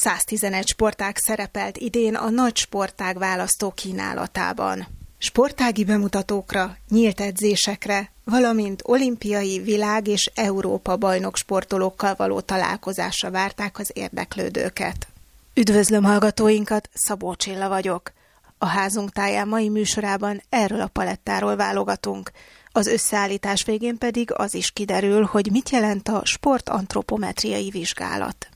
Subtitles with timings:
[0.00, 4.86] 111 sportág szerepelt idén a nagy sportág választó kínálatában.
[5.18, 13.90] Sportági bemutatókra, nyílt edzésekre, valamint olimpiai, világ és Európa bajnok sportolókkal való találkozásra várták az
[13.94, 15.06] érdeklődőket.
[15.54, 18.12] Üdvözlöm hallgatóinkat, Szabó Csilla vagyok.
[18.58, 22.30] A házunk táján mai műsorában erről a palettáról válogatunk.
[22.72, 28.48] Az összeállítás végén pedig az is kiderül, hogy mit jelent a sportantropometriai vizsgálat.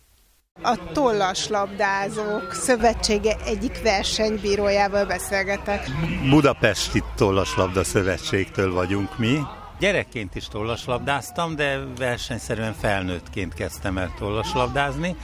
[0.61, 5.90] A Tollaslabdázók Szövetsége egyik versenybírójával beszélgetek.
[6.31, 9.39] Budapesti Tollaslabda Szövetségtől vagyunk mi.
[9.79, 15.17] Gyerekként is tollaslabdáztam, de versenyszerűen felnőttként kezdtem el tollaslabdázni.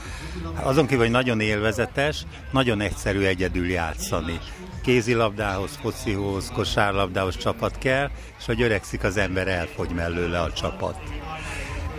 [0.63, 4.39] Azon kívül, hogy nagyon élvezetes, nagyon egyszerű egyedül játszani.
[4.83, 10.97] Kézilabdához, focihoz, kosárlabdához csapat kell, és hogy öregszik az ember, elfogy mellőle a csapat.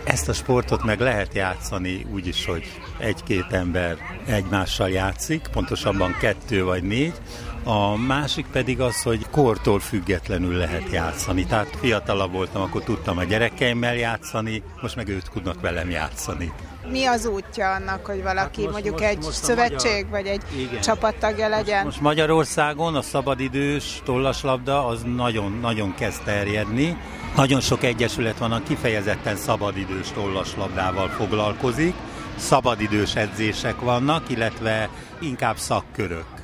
[0.03, 2.63] Ezt a sportot meg lehet játszani úgy is, hogy
[2.97, 7.13] egy-két ember egymással játszik, pontosabban kettő vagy négy,
[7.63, 11.45] a másik pedig az, hogy kortól függetlenül lehet játszani.
[11.45, 16.51] Tehát fiatalabb voltam, akkor tudtam a gyerekeimmel játszani, most meg őt tudnak velem játszani.
[16.89, 20.09] Mi az útja annak, hogy valaki hát most, mondjuk most, egy most szövetség magyar...
[20.09, 20.81] vagy egy Igen.
[20.81, 21.83] csapattagja legyen?
[21.83, 26.97] Most, most Magyarországon a szabadidős tollaslabda az nagyon, nagyon kezd terjedni.
[27.35, 31.95] Nagyon sok egyesület van, a kifejezetten szabadidős tollaslabdával foglalkozik.
[32.37, 36.41] Szabadidős edzések vannak, illetve inkább szakkörök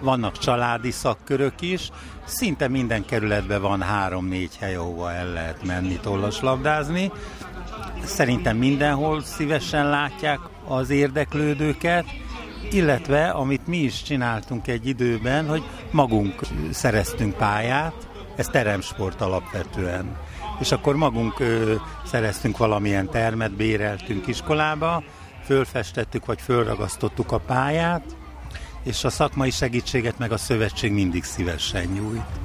[0.00, 1.90] vannak családi szakkörök is,
[2.24, 7.10] szinte minden kerületben van három-négy hely, ahova el lehet menni tollaslabdázni.
[8.04, 12.04] Szerintem mindenhol szívesen látják az érdeklődőket,
[12.70, 16.40] illetve amit mi is csináltunk egy időben, hogy magunk
[16.70, 20.16] szereztünk pályát, ez teremsport alapvetően.
[20.60, 25.02] És akkor magunk ö, szereztünk valamilyen termet, béreltünk iskolába,
[25.44, 28.04] fölfestettük vagy fölragasztottuk a pályát,
[28.82, 32.40] és a szakmai segítséget meg a szövetség mindig szívesen nyújt.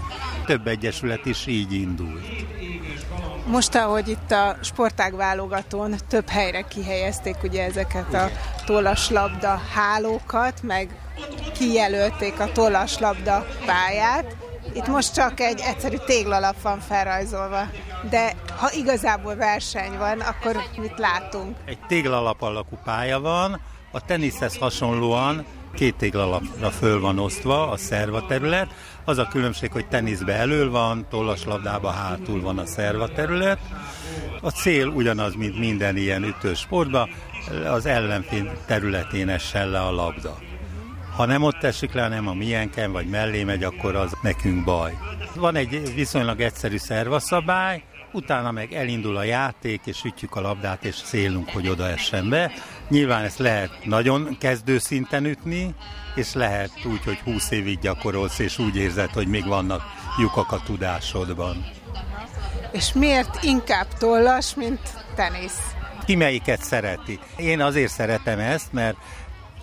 [0.46, 2.26] Több egyesület is így indult.
[3.46, 8.30] Most, ahogy itt a sportág válogatón több helyre kihelyezték ugye ezeket a
[8.66, 11.00] tollaslabda hálókat, meg
[11.58, 14.36] kijelölték a tollaslabda pályát,
[14.74, 17.62] itt most csak egy egyszerű téglalap van felrajzolva,
[18.10, 21.58] de ha igazából verseny van, akkor mit látunk?
[21.66, 23.62] Egy téglalap alakú pálya van,
[23.92, 28.68] a teniszhez hasonlóan két téglalapra föl van osztva a szerva terület.
[29.06, 33.60] Az a különbség, hogy teniszbe elől van, tollaslabdába hátul van a szerva terület.
[34.42, 37.10] A cél ugyanaz, mint minden ilyen ütős sportban,
[37.68, 40.38] az ellenfél területén essen le a labda.
[41.16, 44.98] Ha nem ott esik le, hanem a milyenken vagy mellé megy, akkor az nekünk baj.
[45.36, 47.84] Van egy viszonylag egyszerű szervaszabály,
[48.16, 52.52] utána meg elindul a játék, és ütjük a labdát, és célunk, hogy oda essen be.
[52.90, 55.76] Nyilván ezt lehet nagyon kezdő szinten ütni,
[56.16, 59.82] és lehet úgy, hogy 20 évig gyakorolsz, és úgy érzed, hogy még vannak
[60.20, 61.66] lyukak a tudásodban.
[62.72, 64.80] És miért inkább tollas, mint
[65.16, 65.60] tenisz?
[66.06, 67.20] Ki melyiket szereti?
[67.38, 68.98] Én azért szeretem ezt, mert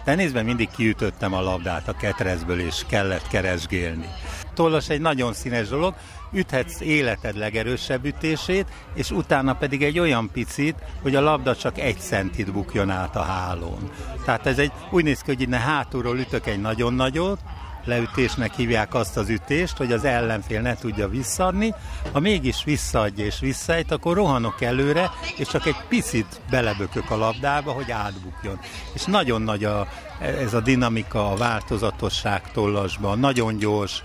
[0.05, 4.09] Teniszben mindig kiütöttem a labdát a ketrecből, és kellett keresgélni.
[4.55, 5.95] Tollas egy nagyon színes dolog,
[6.33, 11.99] üthetsz életed legerősebb ütését, és utána pedig egy olyan picit, hogy a labda csak egy
[11.99, 13.91] centit bukjon át a hálón.
[14.25, 17.39] Tehát ez egy úgy néz ki, hogy innen hátulról ütök egy nagyon nagyot,
[17.85, 21.75] leütésnek hívják azt az ütést, hogy az ellenfél ne tudja visszaadni.
[22.13, 27.73] Ha mégis visszaadja és visszaejt, akkor rohanok előre, és csak egy picit belebökök a labdába,
[27.73, 28.59] hogy átbukjon.
[28.93, 29.89] És nagyon nagy a,
[30.21, 34.03] ez a dinamika, a változatosság tollasban, nagyon gyors.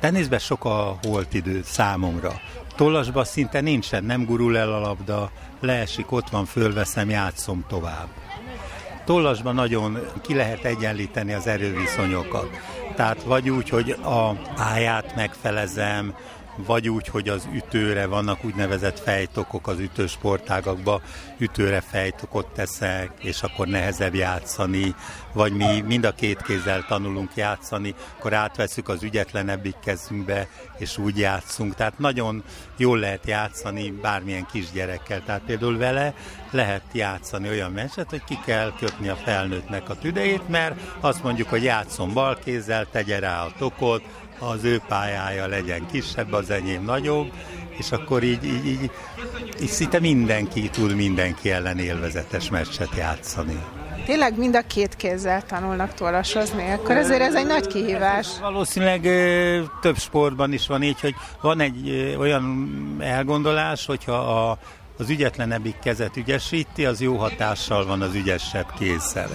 [0.00, 2.40] Teniszben sok a holt idő számomra.
[2.76, 8.08] Tollasban szinte nincsen, nem gurul el a labda, leesik, ott van, fölveszem, játszom tovább.
[9.04, 12.48] Tollasban nagyon ki lehet egyenlíteni az erőviszonyokat
[12.98, 16.14] tehát vagy úgy, hogy a pályát megfelezem,
[16.66, 21.00] vagy úgy, hogy az ütőre vannak úgynevezett fejtokok az ütősportágakba,
[21.38, 24.94] ütőre fejtokot teszek, és akkor nehezebb játszani,
[25.32, 31.18] vagy mi mind a két kézzel tanulunk játszani, akkor átveszük az ügyetlenebbik kezünkbe, és úgy
[31.18, 31.74] játszunk.
[31.74, 32.44] Tehát nagyon
[32.76, 35.22] jól lehet játszani bármilyen kisgyerekkel.
[35.24, 36.14] Tehát például vele
[36.50, 41.48] lehet játszani olyan meccset, hogy ki kell kötni a felnőttnek a tüdejét, mert azt mondjuk,
[41.48, 44.02] hogy játszom bal kézzel, tegye rá a tokot,
[44.38, 47.32] az ő pályája legyen kisebb, az enyém nagyobb,
[47.78, 48.90] és akkor így, így, így,
[49.60, 53.58] így szinte mindenki tud mindenki ellen élvezetes meccset játszani.
[54.06, 58.26] Tényleg mind a két kézzel tanulnak tollasozni, akkor ezért ez egy nagy kihívás.
[58.40, 59.00] Valószínűleg
[59.80, 62.68] több sportban is van így, hogy van egy olyan
[63.00, 64.58] elgondolás, hogyha a,
[64.98, 69.28] az ügyetlenebbik kezet ügyesíti, az jó hatással van az ügyesebb kézzel.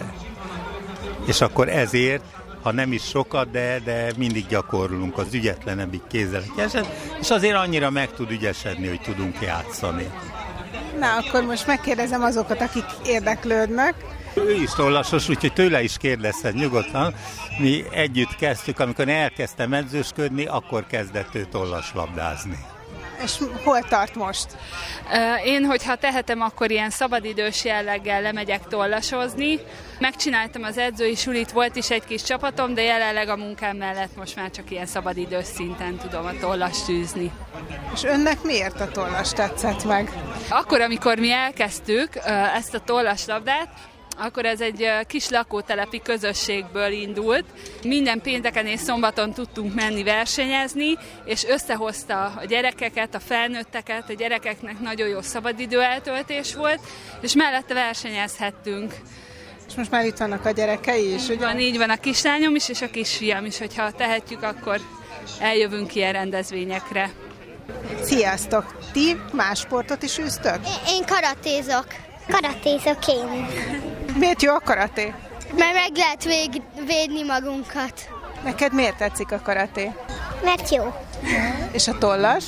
[1.26, 2.24] és akkor ezért
[2.64, 6.86] ha nem is sokat, de, de mindig gyakorlunk az ügyetlenebbik kézzelekesen,
[7.20, 10.10] és azért annyira meg tud ügyesedni, hogy tudunk játszani.
[11.00, 13.96] Na, akkor most megkérdezem azokat, akik érdeklődnek.
[14.36, 17.14] Ő is tollasos, úgyhogy tőle is kérdezhet nyugodtan.
[17.60, 22.58] Mi együtt kezdtük, amikor elkezdtem edzősködni, akkor kezdett ő tollaslabdázni.
[23.24, 24.48] És hol tart most?
[25.46, 29.60] Én, hogyha tehetem, akkor ilyen szabadidős jelleggel lemegyek tollasozni.
[30.00, 34.36] Megcsináltam az edzői sulit, volt is egy kis csapatom, de jelenleg a munkám mellett most
[34.36, 37.32] már csak ilyen szabadidős szinten tudom a tollas tűzni.
[37.94, 40.12] És önnek miért a tollas tetszett meg?
[40.50, 42.10] Akkor, amikor mi elkezdtük
[42.56, 43.70] ezt a tollaslabdát,
[44.18, 47.46] akkor ez egy kis lakótelepi közösségből indult.
[47.84, 54.80] Minden pénteken és szombaton tudtunk menni versenyezni, és összehozta a gyerekeket, a felnőtteket, a gyerekeknek
[54.80, 56.80] nagyon jó szabadidő eltöltés volt,
[57.22, 58.96] és mellette versenyezhettünk.
[59.68, 61.46] És most már itt vannak a gyerekei is, ugye?
[61.46, 64.82] Van, így van a kislányom is, és a kisfiam is, hogyha tehetjük, akkor
[65.40, 67.12] eljövünk ilyen rendezvényekre.
[68.02, 68.76] Sziasztok!
[68.92, 70.60] Ti más sportot is űztök?
[70.88, 71.86] Én karatézok.
[72.32, 73.48] Karatézok én.
[74.16, 75.14] Miért jó a karaté?
[75.58, 78.10] Mert meg lehet vég, védni magunkat.
[78.44, 79.92] Neked miért tetszik a karaté?
[80.44, 80.94] Mert jó.
[81.72, 82.44] És a tollas?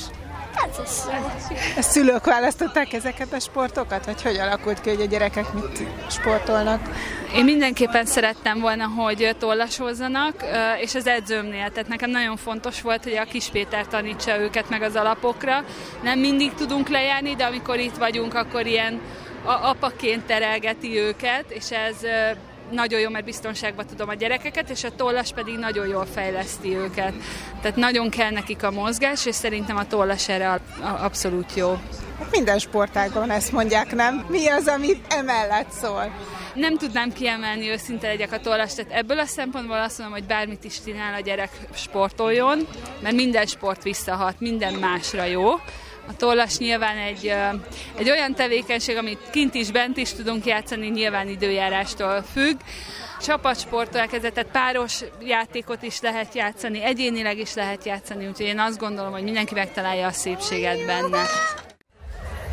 [0.56, 4.04] Ez is A szülők választották ezeket a sportokat?
[4.04, 6.80] Vagy hogy alakult ki, hogy a gyerekek mit sportolnak?
[7.34, 10.44] Én mindenképpen szerettem volna, hogy tollasozzanak,
[10.80, 11.70] és az edzőmnél.
[11.70, 15.64] Tehát nekem nagyon fontos volt, hogy a kis Péter tanítsa őket meg az alapokra.
[16.02, 19.00] Nem mindig tudunk lejárni, de amikor itt vagyunk, akkor ilyen
[19.46, 21.96] apaként terelgeti őket, és ez
[22.70, 27.12] nagyon jó, mert biztonságban tudom a gyerekeket, és a tollas pedig nagyon jól fejleszti őket.
[27.60, 31.78] Tehát nagyon kell nekik a mozgás, és szerintem a tollas erre abszolút jó.
[32.18, 34.26] Hát minden sportágban ezt mondják, nem?
[34.28, 36.12] Mi az, amit emellett szól?
[36.54, 40.64] Nem tudnám kiemelni, őszinte legyek a tollas, tehát ebből a szempontból azt mondom, hogy bármit
[40.64, 42.66] is csinál a gyerek sportoljon,
[43.02, 45.50] mert minden sport visszahat, minden másra jó.
[46.08, 47.34] A tollas nyilván egy,
[47.98, 52.60] egy olyan tevékenység, amit kint is, bent is tudunk játszani, nyilván időjárástól függ.
[53.22, 59.12] Csapatsporttól elkezdett, páros játékot is lehet játszani, egyénileg is lehet játszani, úgyhogy én azt gondolom,
[59.12, 61.22] hogy mindenki megtalálja a szépséget benne.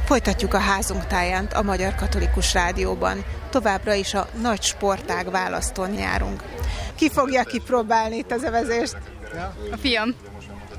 [0.05, 3.25] Folytatjuk a házunk táján a Magyar Katolikus Rádióban.
[3.49, 6.43] Továbbra is a nagy sportág választón járunk.
[6.95, 8.97] Ki fogja kipróbálni itt az evezést?
[9.71, 10.15] A fiam.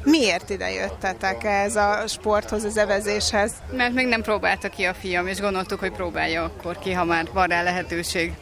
[0.04, 3.52] Miért ide jöttetek ez a sporthoz, az evezéshez?
[3.72, 7.26] Mert még nem próbálta ki a fiam, és gondoltuk, hogy próbálja akkor ki, ha már
[7.32, 8.32] van rá lehetőség.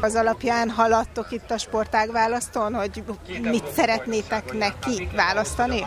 [0.00, 3.02] Az alapján haladtok itt a sportág választón, hogy
[3.42, 5.86] mit szeretnétek neki választani?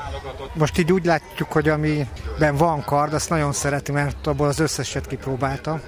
[0.53, 5.07] Most így úgy látjuk, hogy amiben van kard, azt nagyon szereti, mert abból az összeset
[5.07, 5.81] kipróbálta.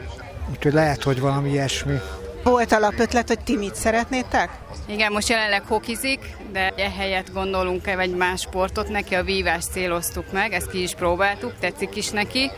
[0.51, 1.97] Úgyhogy lehet, hogy valami ilyesmi.
[2.45, 4.49] Volt alapötlet, hogy ti mit szeretnétek?
[4.87, 6.19] Igen, most jelenleg hokizik,
[6.51, 11.53] de ehelyett gondolunk-e egy más sportot, neki a vívást céloztuk meg, ezt ki is próbáltuk,
[11.59, 12.51] tetszik is neki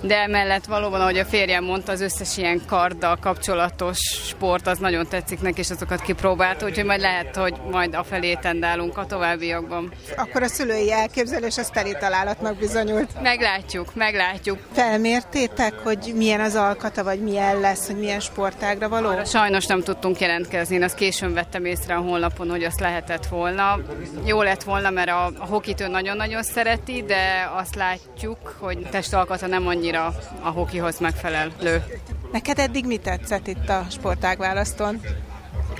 [0.00, 5.06] de emellett valóban, ahogy a férjem mondta, az összes ilyen karddal kapcsolatos sport az nagyon
[5.08, 9.92] tetszik neki, és azokat kipróbálta, úgyhogy majd lehet, hogy majd a felé tendálunk a továbbiakban.
[10.16, 13.22] Akkor a szülői elképzelés az teli találatnak bizonyult.
[13.22, 14.58] Meglátjuk, meglátjuk.
[14.72, 19.08] Felmértétek, hogy milyen az alkata, vagy milyen lesz, hogy milyen sportágra való?
[19.08, 23.26] Arra sajnos nem tudtunk jelentkezni, én azt későn vettem észre a honlapon, hogy azt lehetett
[23.26, 23.78] volna.
[24.24, 29.46] Jó lett volna, mert a, a hokit ő nagyon-nagyon szereti, de azt látjuk, hogy testalkata
[29.46, 31.84] nem annyi annyira a hokihoz megfelelő.
[32.32, 35.00] Neked eddig mi tetszett itt a sportágválasztón?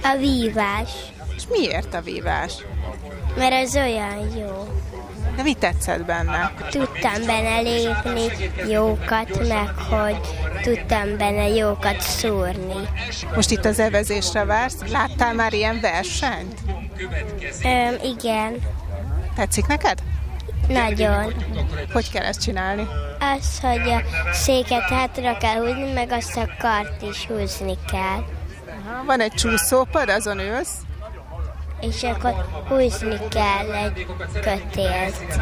[0.03, 0.91] A vívás.
[1.37, 2.55] És miért a vívás?
[3.37, 4.69] Mert az olyan jó.
[5.37, 6.53] De mi tetszett benne?
[6.71, 8.23] Tudtam benne lépni
[8.69, 10.21] jókat, meg hogy
[10.63, 12.89] tudtam benne jókat szúrni.
[13.35, 14.77] Most itt az evezésre vársz?
[14.91, 16.61] Láttál már ilyen versenyt?
[17.65, 18.57] Öm, igen.
[19.35, 20.03] Tetszik neked?
[20.69, 21.35] Nagyon.
[21.93, 22.87] Hogy kell ezt csinálni?
[23.37, 24.03] Az, hogy a
[24.33, 28.25] széket hátra kell húzni, meg azt a kart is húzni kell.
[28.85, 30.77] Aha, van egy csúszópad, azon ülsz?
[31.81, 35.41] És akkor húzni kell egy kötélt.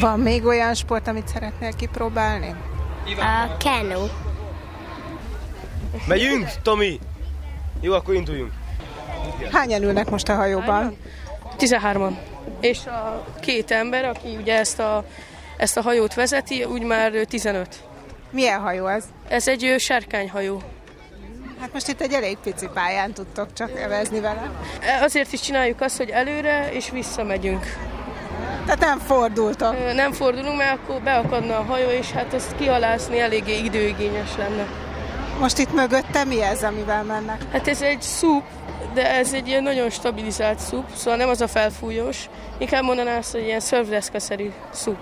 [0.00, 2.54] Van még olyan sport, amit szeretnél kipróbálni?
[3.18, 4.06] A kenu.
[6.06, 6.98] Megyünk, Tomi?
[7.80, 8.52] Jó, akkor induljunk.
[9.52, 10.96] Hányan ülnek most a hajóban?
[11.58, 12.12] 13-an
[12.60, 15.04] és a két ember, aki ugye ezt a,
[15.56, 17.68] ezt a hajót vezeti, úgy már 15.
[18.30, 19.04] Milyen hajó ez?
[19.28, 20.62] Ez egy sárkányhajó.
[21.60, 24.50] Hát most itt egy elég pici pályán tudtok csak evezni vele.
[24.80, 27.64] E, azért is csináljuk azt, hogy előre és visszamegyünk.
[28.64, 29.94] Tehát nem fordultok?
[29.94, 34.66] Nem fordulunk, mert akkor beakadna a hajó, és hát ezt kialászni eléggé időigényes lenne.
[35.40, 37.42] Most itt mögötte mi ez, amivel mennek?
[37.52, 38.42] Hát ez egy szúp,
[38.94, 43.32] de ez egy ilyen nagyon stabilizált szup, szóval nem az a felfújós, inkább mondaná azt,
[43.32, 44.98] hogy ilyen szörvdeszkaszerű szup.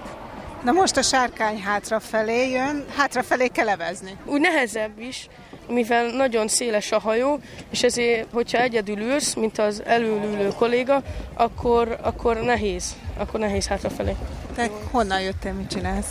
[0.64, 4.16] Na most a sárkány hátrafelé jön, hátrafelé kell levezni.
[4.26, 5.28] Úgy nehezebb is,
[5.68, 7.38] mivel nagyon széles a hajó,
[7.70, 11.02] és ezért, hogyha egyedül ülsz, mint az előülő kolléga,
[11.34, 14.16] akkor, akkor nehéz, akkor nehéz hátrafelé.
[14.54, 16.10] Te honnan jöttél, mit csinálsz?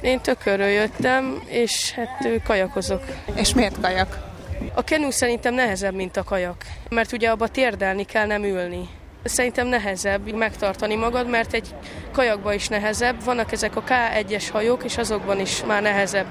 [0.00, 3.04] Én tökörről jöttem, és hát kajakozok.
[3.34, 4.29] És miért kajak?
[4.74, 8.88] A kenú szerintem nehezebb, mint a kajak, mert ugye abba térdelni kell, nem ülni.
[9.24, 11.74] Szerintem nehezebb megtartani magad, mert egy
[12.12, 13.24] kajakban is nehezebb.
[13.24, 16.26] Vannak ezek a K1-es hajók, és azokban is már nehezebb.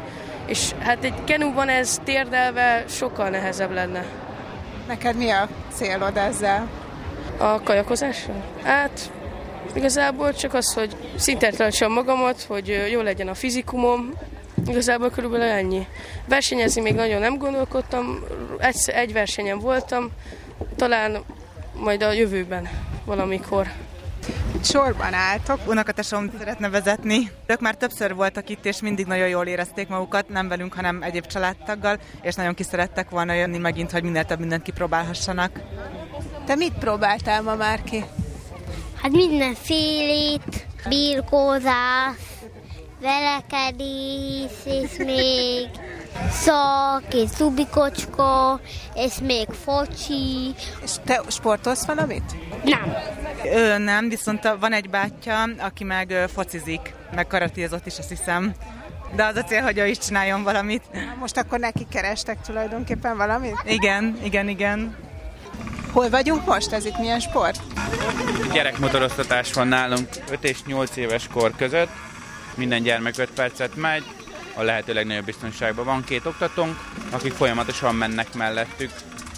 [0.45, 4.05] És hát egy kenúban ez térdelve sokkal nehezebb lenne.
[4.87, 6.69] Neked mi a célod ezzel?
[7.37, 8.43] A kajakozással?
[8.63, 9.11] Hát
[9.73, 14.13] igazából csak az, hogy szinten tartsam magamat, hogy jó legyen a fizikumom,
[14.67, 15.87] Igazából körülbelül ennyi.
[16.27, 18.23] Versenyezni még nagyon nem gondolkodtam,
[18.57, 20.09] egy, egy versenyen voltam,
[20.75, 21.17] talán
[21.73, 22.69] majd a jövőben
[23.05, 23.67] valamikor.
[24.63, 25.59] Sorban álltok.
[25.67, 27.31] Unokatesom szeretne vezetni.
[27.45, 31.25] Ők már többször voltak itt, és mindig nagyon jól érezték magukat, nem velünk, hanem egyéb
[31.25, 35.59] családtaggal, és nagyon ki szerettek volna jönni megint, hogy minél több mindent kipróbálhassanak.
[36.45, 38.03] Te mit próbáltál ma már ki?
[39.01, 42.15] Hát mindenfélét, birkózás,
[43.01, 45.67] velekedés, és még
[46.31, 48.59] szak, és zubikocska,
[48.93, 50.55] és még focsi.
[50.83, 52.35] És te sportolsz valamit?
[52.63, 52.93] Nem.
[53.45, 58.53] Ő nem, viszont van egy bátyja, aki meg focizik, meg karatézott is, azt hiszem.
[59.15, 60.83] De az a cél, hogy ő is csináljon valamit.
[61.19, 63.61] Most akkor neki kerestek tulajdonképpen valamit?
[63.65, 64.97] Igen, igen, igen.
[65.91, 66.71] Hol vagyunk most?
[66.71, 67.61] Ez itt milyen sport?
[68.53, 71.89] Gyerekmotoroztatás van nálunk 5 és 8 éves kor között.
[72.55, 74.03] Minden gyermek 5 percet megy,
[74.55, 75.85] a lehető legnagyobb biztonságban.
[75.85, 76.77] Van két oktatónk,
[77.11, 78.91] akik folyamatosan mennek mellettük.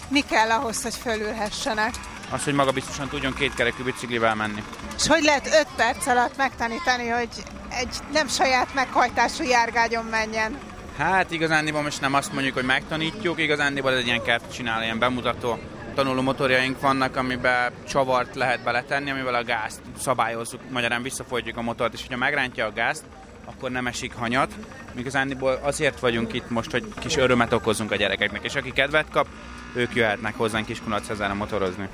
[0.08, 1.94] Mi kell ahhoz, hogy fölülhessenek?
[2.30, 4.62] Az, hogy maga biztosan tudjon két kerekű biciklivel menni.
[4.96, 7.28] És hogy lehet 5 perc alatt megtanítani, hogy
[7.68, 10.58] egy nem saját meghajtású járgágyon menjen?
[10.98, 14.98] Hát igazándiból most nem azt mondjuk, hogy megtanítjuk, igazándiból ez egy ilyen kert csinál, ilyen
[14.98, 15.58] bemutató
[15.94, 21.92] tanuló motorjaink vannak, amiben csavart lehet beletenni, amivel a gázt szabályozzuk, magyarán visszafolytjuk a motort,
[21.92, 23.04] és hogyha megrántja a gázt,
[23.44, 24.52] akkor nem esik hanyat.
[24.96, 29.26] Igazándiból azért vagyunk itt most, hogy kis örömet okozunk a gyerekeknek, és aki kedvet kap,
[29.74, 31.88] ők jöhetnek hozzánk Kiskunhacezára motorozni.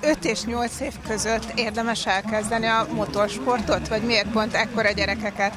[0.00, 5.54] 5 és 8 év között érdemes elkezdeni a motorsportot, vagy miért pont ekkora gyerekeket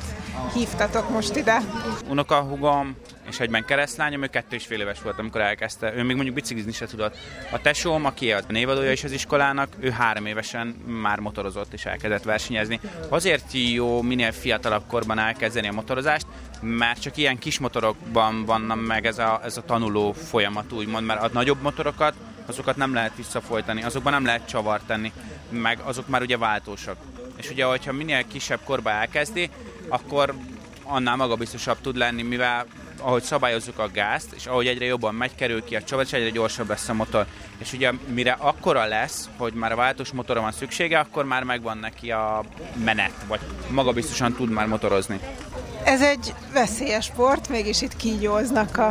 [0.54, 1.62] hívtatok most ide?
[2.10, 2.96] Unokahugom
[3.28, 5.94] és egyben keresztlányom, ő kettő és fél éves volt, amikor elkezdte.
[5.96, 7.18] Ő még mondjuk biciklizni se tudott.
[7.52, 12.24] A tesóm, aki a névadója is az iskolának, ő három évesen már motorozott és elkezdett
[12.24, 12.80] versenyezni.
[13.10, 16.26] Azért jó minél fiatalabb korban elkezdeni a motorozást,
[16.62, 21.22] mert csak ilyen kis motorokban van meg ez a, ez a tanuló folyamat, úgymond, mert
[21.22, 22.14] a nagyobb motorokat,
[22.46, 25.12] azokat nem lehet visszafolytani, azokban nem lehet csavart tenni,
[25.50, 26.98] meg azok már ugye váltósak.
[27.38, 29.50] És ugye, hogyha minél kisebb korba elkezdi,
[29.88, 30.34] akkor
[30.84, 32.66] annál magabiztosabb tud lenni, mivel
[33.02, 36.30] ahogy szabályozzuk a gázt, és ahogy egyre jobban megy, kerül ki a csavar, és egyre
[36.30, 37.26] gyorsabb lesz a motor.
[37.58, 41.78] És ugye mire akkora lesz, hogy már a váltós motorra van szüksége, akkor már megvan
[41.78, 42.44] neki a
[42.84, 45.20] menet, vagy magabiztosan tud már motorozni.
[45.84, 48.82] Ez egy veszélyes sport, mégis itt kígyóznak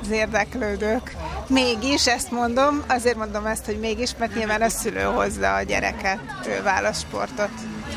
[0.00, 1.16] az érdeklődők.
[1.48, 6.18] Mégis, ezt mondom, azért mondom ezt, hogy mégis, mert nyilván a szülő hozza a gyereket,
[6.46, 7.50] ő választ sportot.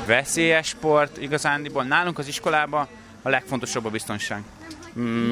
[0.05, 2.87] Veszélyes sport, igazándiból nálunk az iskolában
[3.21, 4.41] a legfontosabb a biztonság.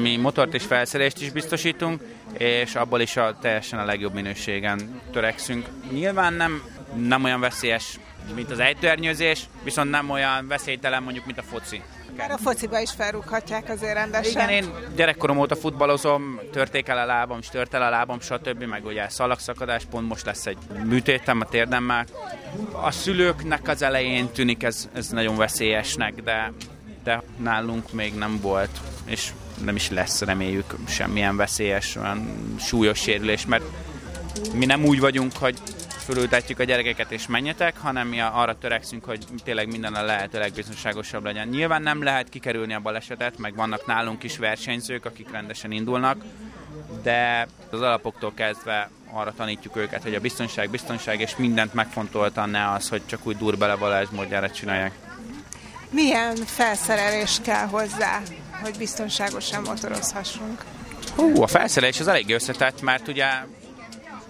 [0.02, 2.02] Mi motort és felszerelést is biztosítunk,
[2.38, 5.66] és abból is a teljesen a legjobb minőségen törekszünk.
[5.92, 6.62] Nyilván nem,
[6.94, 7.98] nem olyan veszélyes,
[8.34, 11.82] mint az ejtőernyőzés, viszont nem olyan veszélytelen mondjuk, mint a foci.
[12.20, 14.48] Már a fociba is felrúghatják azért rendesen.
[14.48, 18.62] Igen, én gyerekkorom óta futballozom, törték el a lábam, és tört el a lábam, stb.
[18.62, 22.06] Meg ugye szalagszakadás, pont most lesz egy műtétem a térdemmel.
[22.72, 26.52] A szülőknek az elején tűnik ez, ez nagyon veszélyesnek, de,
[27.04, 29.30] de nálunk még nem volt, és
[29.64, 33.64] nem is lesz, reméljük, semmilyen veszélyes, olyan súlyos sérülés, mert
[34.54, 35.58] mi nem úgy vagyunk, hogy
[36.10, 41.24] fölültetjük a gyerekeket és menjetek, hanem mi arra törekszünk, hogy tényleg minden a lehető legbiztonságosabb
[41.24, 41.48] legyen.
[41.48, 46.24] Nyilván nem lehet kikerülni a balesetet, meg vannak nálunk is versenyzők, akik rendesen indulnak,
[47.02, 52.70] de az alapoktól kezdve arra tanítjuk őket, hogy a biztonság, biztonság, és mindent megfontoltan ne
[52.70, 54.92] az, hogy csak úgy dur bele Balázs módjára csinálják.
[55.90, 58.20] Milyen felszerelés kell hozzá,
[58.62, 60.64] hogy biztonságosan motorozhassunk?
[61.16, 63.26] Hú, a felszerelés az elég összetett, mert ugye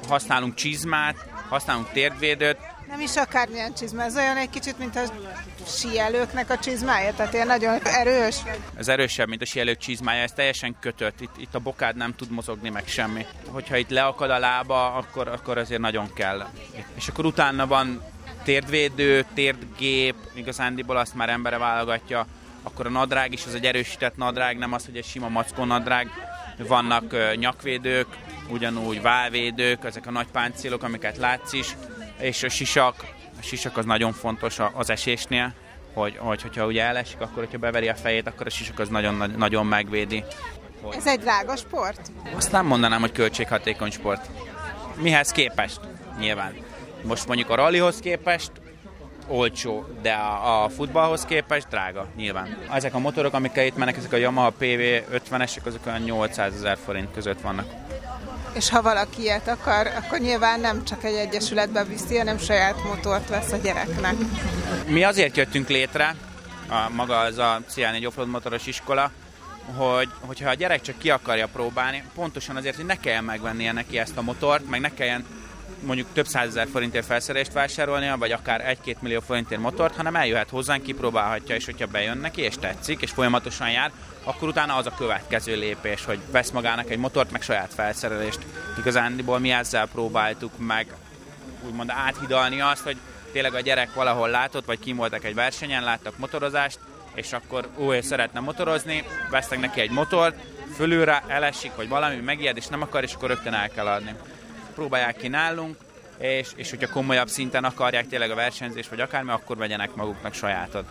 [0.09, 2.57] használunk csizmát, használunk térdvédőt,
[2.91, 5.03] nem is akármilyen csizma, ez olyan egy kicsit, mint a
[5.67, 8.37] síelőknek a csizmája, tehát ilyen nagyon erős.
[8.77, 12.31] Ez erősebb, mint a síelők csizmája, ez teljesen kötött, itt, itt a bokád nem tud
[12.31, 13.27] mozogni meg semmi.
[13.47, 16.47] Hogyha itt leakad a lába, akkor, akkor azért nagyon kell.
[16.95, 18.03] És akkor utána van
[18.45, 22.27] térdvédő, térdgép, igazándiból azt már embere válogatja,
[22.63, 26.09] akkor a nadrág is, az egy erősített nadrág, nem az, hogy egy sima mackó nadrág.
[26.57, 28.07] Vannak nyakvédők,
[28.51, 31.77] ugyanúgy válvédők, ezek a nagy páncélok, amiket látsz is,
[32.19, 32.95] és a sisak,
[33.39, 35.55] a sisak az nagyon fontos az esésnél,
[35.95, 39.33] hogy, hogy hogyha ugye elesik, akkor hogyha beveri a fejét, akkor a sisak az nagyon,
[39.37, 40.25] nagyon megvédi.
[40.91, 42.11] Ez egy drága sport?
[42.37, 44.31] Azt nem mondanám, hogy költséghatékony sport.
[44.97, 45.81] Mihez képest?
[46.19, 46.55] Nyilván.
[47.03, 48.53] Most mondjuk a rallyhoz képest
[49.29, 52.57] olcsó, de a, a futballhoz képest drága, nyilván.
[52.73, 56.79] Ezek a motorok, amikkel itt mennek, ezek a Yamaha PV 50-esek, azok olyan 800 ezer
[56.85, 57.80] forint között vannak.
[58.53, 63.29] És ha valaki ilyet akar, akkor nyilván nem csak egy egyesületbe viszi, hanem saját motort
[63.29, 64.15] vesz a gyereknek.
[64.87, 66.15] Mi azért jöttünk létre,
[66.69, 69.11] a, maga az a CL4 offroad motoros iskola,
[69.77, 73.99] hogy, hogyha a gyerek csak ki akarja próbálni, pontosan azért, hogy ne kelljen megvennie neki
[73.99, 75.25] ezt a motort, meg ne kelljen
[75.83, 80.83] mondjuk több százezer forintért felszerelést vásárolnia, vagy akár egy-két millió forintért motort, hanem eljöhet hozzánk,
[80.83, 83.93] kipróbálhatja, és hogyha bejön neki, és tetszik, és folyamatosan jár,
[84.25, 88.39] akkor utána az a következő lépés, hogy vesz magának egy motort, meg saját felszerelést.
[88.79, 90.95] Igazándiból mi ezzel próbáltuk meg
[91.67, 92.97] úgymond áthidalni azt, hogy
[93.33, 96.79] tényleg a gyerek valahol látott, vagy kim voltak egy versenyen, láttak motorozást,
[97.15, 100.37] és akkor új szeretne motorozni, vesznek neki egy motort,
[100.75, 104.15] fölülre elesik, vagy valami megijed, és nem akar, és akkor rögtön el kell adni
[104.81, 105.77] próbálják ki nálunk,
[106.19, 110.85] és, és hogyha komolyabb szinten akarják tényleg a versenyzés, vagy akármi, akkor vegyenek maguknak sajátot.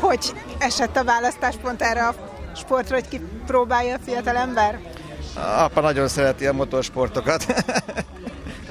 [0.00, 2.14] Hogy esett a választás pont erre a
[2.56, 4.80] sportra, hogy kipróbálja a fiatal ember?
[5.58, 7.44] Apa nagyon szereti a motorsportokat.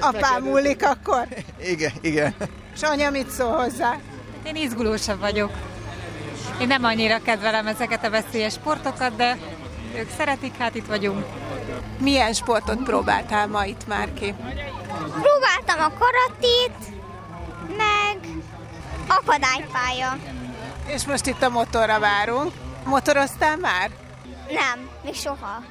[0.00, 1.26] Apám múlik akkor?
[1.60, 2.34] Igen, igen.
[2.74, 3.96] És anya mit szól hozzá?
[4.42, 5.50] Én izgulósabb vagyok.
[6.60, 9.36] Én nem annyira kedvelem ezeket a veszélyes sportokat, de
[9.96, 11.24] ők szeretik, hát itt vagyunk.
[11.98, 14.34] Milyen sportot próbáltál ma itt már ki?
[14.98, 16.96] Próbáltam a karatit,
[17.76, 18.28] meg
[19.06, 20.16] akadálypálya.
[20.94, 22.52] És most itt a motorra várunk.
[22.84, 23.90] Motoroztál már?
[24.48, 25.62] Nem, még soha.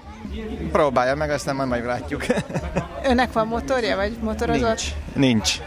[0.72, 2.26] Próbálja meg, aztán majd meglátjuk.
[3.04, 4.80] Önnek van motorja, vagy motorozott?
[4.80, 4.94] Nincs.
[5.14, 5.58] Nincs.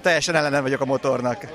[0.00, 1.46] Teljesen ellene vagyok a motornak.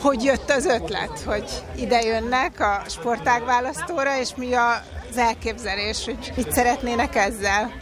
[0.00, 6.32] Hogy jött az ötlet, hogy ide jönnek a sportágválasztóra, és mi a az elképzelés, hogy
[6.36, 7.72] mit szeretnének ezzel?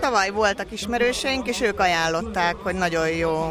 [0.00, 3.50] Tavaly voltak ismerőseink, és ők ajánlották, hogy nagyon jó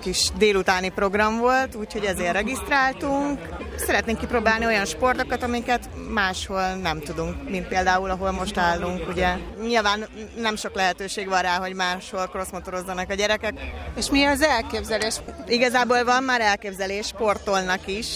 [0.00, 3.38] kis délutáni program volt, úgyhogy ezért regisztráltunk.
[3.76, 9.28] Szeretnénk kipróbálni olyan sportokat, amiket máshol nem tudunk, mint például, ahol most állunk, ugye.
[9.62, 13.60] Nyilván nem sok lehetőség van rá, hogy máshol crossmotorozzanak a gyerekek.
[13.96, 15.16] És mi az elképzelés?
[15.46, 18.06] Igazából van már elképzelés, sportolnak is,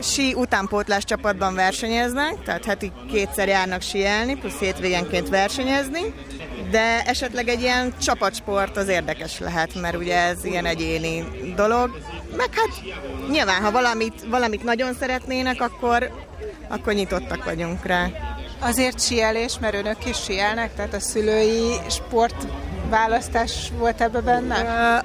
[0.00, 6.14] sí utánpótlás csapatban versenyeznek, tehát heti kétszer járnak síelni, plusz hétvégenként versenyezni,
[6.70, 11.24] de esetleg egy ilyen csapatsport az érdekes lehet, mert ugye ez ilyen egyéni
[11.56, 12.00] dolog.
[12.36, 12.70] Meg hát
[13.30, 16.10] nyilván, ha valamit, valamit nagyon szeretnének, akkor,
[16.68, 18.06] akkor nyitottak vagyunk rá.
[18.60, 22.46] Azért síelés, mert önök is síelnek, tehát a szülői sport
[22.88, 24.56] választás volt ebbe benne?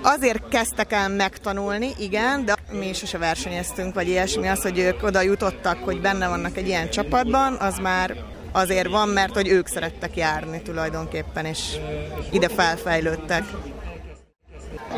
[0.01, 4.47] Azért kezdtek el megtanulni, igen, de mi sose versenyeztünk, vagy ilyesmi.
[4.47, 8.15] Az, hogy ők oda jutottak, hogy benne vannak egy ilyen csapatban, az már
[8.51, 11.59] azért van, mert hogy ők szerettek járni tulajdonképpen, és
[12.31, 13.43] ide felfejlődtek.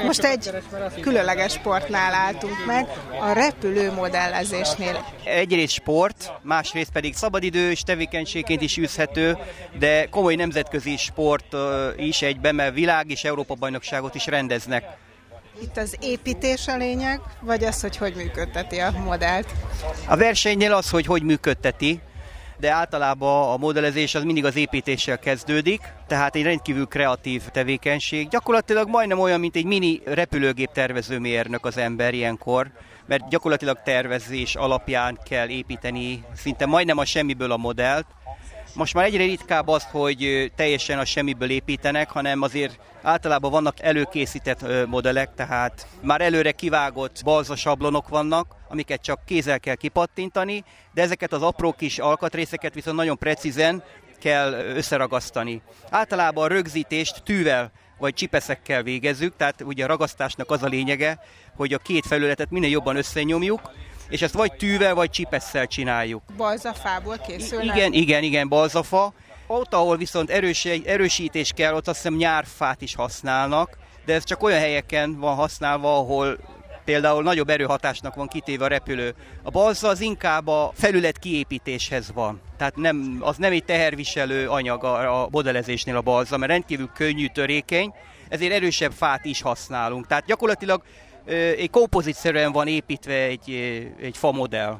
[0.05, 0.51] Most egy
[1.01, 2.87] különleges sportnál álltunk meg,
[3.21, 5.05] a repülő modellezésnél.
[5.23, 9.37] Egyrészt sport, másrészt pedig szabadidős tevékenységként is űzhető,
[9.79, 11.55] de komoly nemzetközi sport
[11.97, 14.83] is egyben, mert világ és Európa bajnokságot is rendeznek.
[15.61, 19.47] Itt az építés a lényeg, vagy az, hogy hogy működteti a modellt?
[20.07, 22.01] A versenynél az, hogy hogy működteti,
[22.61, 28.27] de általában a modellezés az mindig az építéssel kezdődik, tehát egy rendkívül kreatív tevékenység.
[28.27, 32.71] Gyakorlatilag majdnem olyan, mint egy mini repülőgép tervezőmérnök az ember ilyenkor,
[33.05, 38.05] mert gyakorlatilag tervezés alapján kell építeni szinte majdnem a semmiből a modellt,
[38.75, 44.87] most már egyre ritkább az, hogy teljesen a semmiből építenek, hanem azért általában vannak előkészített
[44.87, 51.33] modellek, tehát már előre kivágott balza sablonok vannak, amiket csak kézzel kell kipattintani, de ezeket
[51.33, 53.83] az apró kis alkatrészeket viszont nagyon precízen
[54.19, 55.61] kell összeragasztani.
[55.89, 61.19] Általában a rögzítést tűvel vagy csipeszekkel végezzük, tehát ugye a ragasztásnak az a lényege,
[61.55, 63.71] hogy a két felületet minél jobban összenyomjuk,
[64.11, 66.23] és ezt vagy tűvel, vagy csipesszel csináljuk.
[66.37, 67.61] Balzafából készül?
[67.61, 69.13] Igen, igen, igen, balzafa.
[69.47, 74.43] Ott, ahol viszont erős, erősítés kell, ott azt hiszem nyárfát is használnak, de ez csak
[74.43, 76.37] olyan helyeken van használva, ahol
[76.85, 79.15] például nagyobb erőhatásnak van kitéve a repülő.
[79.43, 82.41] A balza az inkább a felület kiépítéshez van.
[82.57, 87.27] Tehát nem, az nem egy teherviselő anyag a, a modelezésnél a balza, mert rendkívül könnyű,
[87.27, 87.93] törékeny,
[88.29, 90.07] ezért erősebb fát is használunk.
[90.07, 90.83] Tehát gyakorlatilag
[91.25, 93.49] egy kompozitszerűen van építve egy,
[94.01, 94.79] egy fa modell.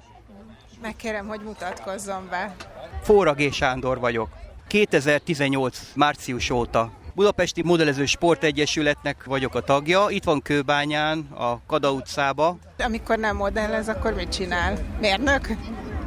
[0.82, 2.56] Megkérem, hogy mutatkozzon be.
[3.04, 4.30] Fóragé Sándor vagyok.
[4.68, 10.06] 2018 március óta Budapesti Modellező Sportegyesületnek vagyok a tagja.
[10.10, 12.58] Itt van Kőbányán, a Kada utcába.
[12.78, 14.78] Amikor nem modellez, akkor mit csinál?
[15.00, 15.48] Mérnök?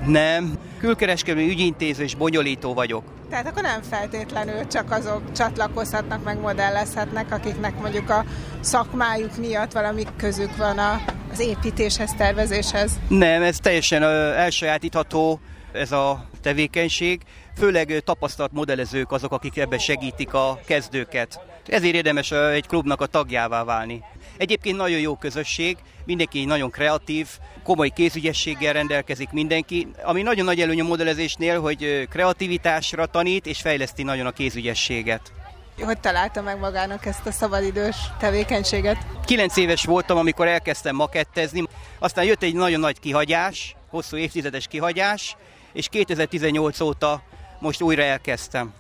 [0.07, 3.05] Nem, külkereskedelmi ügyintéző és bonyolító vagyok.
[3.31, 8.25] Tehát akkor nem feltétlenül csak azok csatlakozhatnak, meg modellezhetnek, akiknek mondjuk a
[8.61, 11.01] szakmájuk miatt valami közük van a,
[11.33, 12.93] az építéshez, tervezéshez.
[13.09, 15.41] Nem, ez teljesen elsajátítható
[15.73, 17.23] ez a tevékenység.
[17.57, 21.41] Főleg tapasztalt modellezők azok, akik ebben segítik a kezdőket.
[21.67, 24.03] Ezért érdemes egy klubnak a tagjává válni.
[24.37, 27.29] Egyébként nagyon jó közösség, mindenki nagyon kreatív,
[27.63, 34.03] komoly kézügyességgel rendelkezik mindenki, ami nagyon nagy előny a modellezésnél, hogy kreativitásra tanít és fejleszti
[34.03, 35.33] nagyon a kézügyességet.
[35.81, 38.97] Hogy találta meg magának ezt a szabadidős tevékenységet?
[39.25, 41.63] Kilenc éves voltam, amikor elkezdtem makettezni,
[41.99, 45.37] aztán jött egy nagyon nagy kihagyás, hosszú évtizedes kihagyás,
[45.73, 47.23] és 2018 óta
[47.59, 48.73] most újra elkezdtem.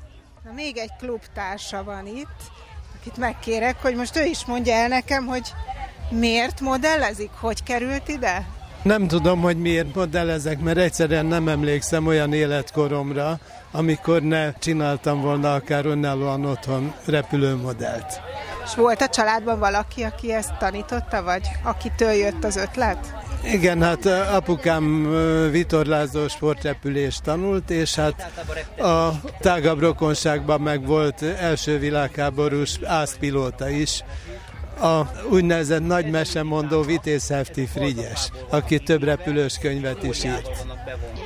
[0.44, 2.40] Na, még egy klubtársa van itt,
[3.04, 5.52] akit megkérek, hogy most ő is mondja el nekem, hogy
[6.10, 8.46] miért modellezik, hogy került ide?
[8.82, 13.38] Nem tudom, hogy miért modellezek, mert egyszerűen nem emlékszem olyan életkoromra,
[13.72, 18.20] amikor ne csináltam volna akár önállóan otthon repülőmodellt.
[18.64, 23.14] És volt a családban valaki, aki ezt tanította, vagy akitől jött az ötlet?
[23.52, 25.10] Igen, hát apukám
[25.50, 28.42] vitorlázó sportrepülést tanult, és hát
[28.78, 34.04] a tágabb rokonságban meg volt első világháborús ászpilóta is,
[34.80, 40.66] a úgynevezett nagy mesemondó Vitéz Hefti Frigyes, aki több repülős könyvet is írt.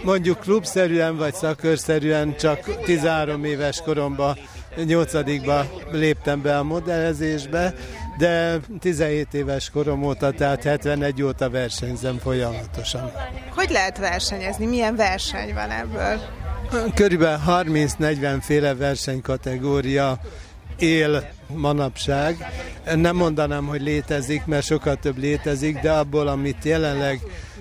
[0.04, 4.38] Mondjuk klubszerűen vagy szakörszerűen csak 13 éves koromban,
[4.84, 5.12] 8
[5.90, 7.74] léptem be a modellezésbe,
[8.18, 13.12] de 17 éves korom óta, tehát 71 óta versenyzem folyamatosan.
[13.54, 14.66] Hogy lehet versenyezni?
[14.66, 16.20] Milyen verseny van ebből?
[16.94, 20.20] Körülbelül 30-40 féle versenykategória
[20.78, 22.36] él manapság.
[22.94, 27.20] Nem mondanám, hogy létezik, mert sokkal több létezik, de abból, amit jelenleg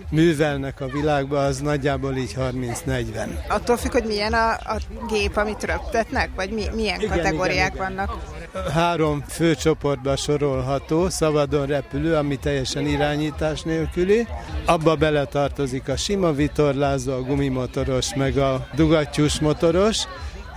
[0.10, 3.28] művelnek a világban, az nagyjából így 30-40.
[3.48, 4.78] Attól függ, hogy milyen a, a
[5.10, 8.36] gép, amit röptetnek, vagy mi, milyen igen, kategóriák igen, vannak?
[8.74, 14.28] Három fő csoportba sorolható, szabadon repülő, ami teljesen irányítás nélküli.
[14.66, 20.04] Abba beletartozik a sima vitorlázó, a gumimotoros, meg a dugattyús motoros,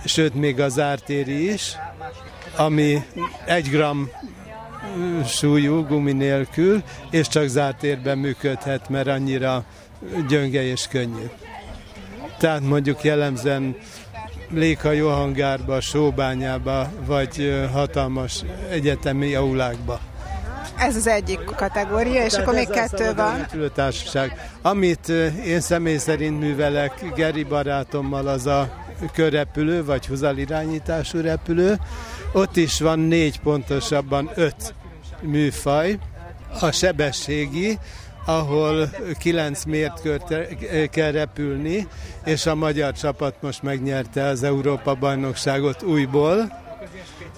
[0.05, 1.75] sőt még az ártéri is,
[2.55, 3.03] ami
[3.45, 4.09] egy gram
[5.25, 9.63] súlyú, gumi nélkül, és csak zárt érben működhet, mert annyira
[10.27, 11.29] gyönge és könnyű.
[12.37, 13.75] Tehát mondjuk jellemzően
[14.49, 19.99] léghajó hangárba, sóbányába, vagy hatalmas egyetemi aulákba.
[20.77, 23.47] Ez az egyik kategória, és Tehát akkor még kettő van.
[23.73, 24.49] Társaság.
[24.61, 25.09] Amit
[25.45, 28.69] én személy szerint művelek Geri barátommal, az a
[29.13, 31.79] körrepülő, vagy huzal irányítású repülő.
[32.33, 34.73] Ott is van négy, pontosabban öt
[35.21, 35.97] műfaj.
[36.61, 37.77] A sebességi,
[38.25, 38.89] ahol
[39.19, 40.33] 9 mértkört
[40.89, 41.87] kell repülni,
[42.25, 46.59] és a magyar csapat most megnyerte az Európa-bajnokságot újból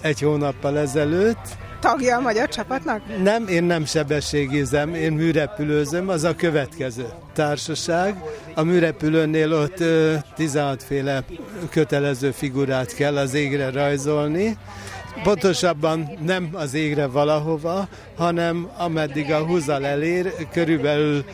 [0.00, 1.56] egy hónappal ezelőtt.
[1.84, 3.02] Tagja a magyar csapatnak?
[3.22, 8.22] Nem, én nem sebességizem, én műrepülőzöm, az a következő társaság.
[8.54, 9.84] A műrepülőnél ott
[10.34, 11.24] 16 féle
[11.70, 14.56] kötelező figurát kell az égre rajzolni,
[15.22, 21.24] Pontosabban nem az égre valahova, hanem ameddig a húzal elér, körülbelül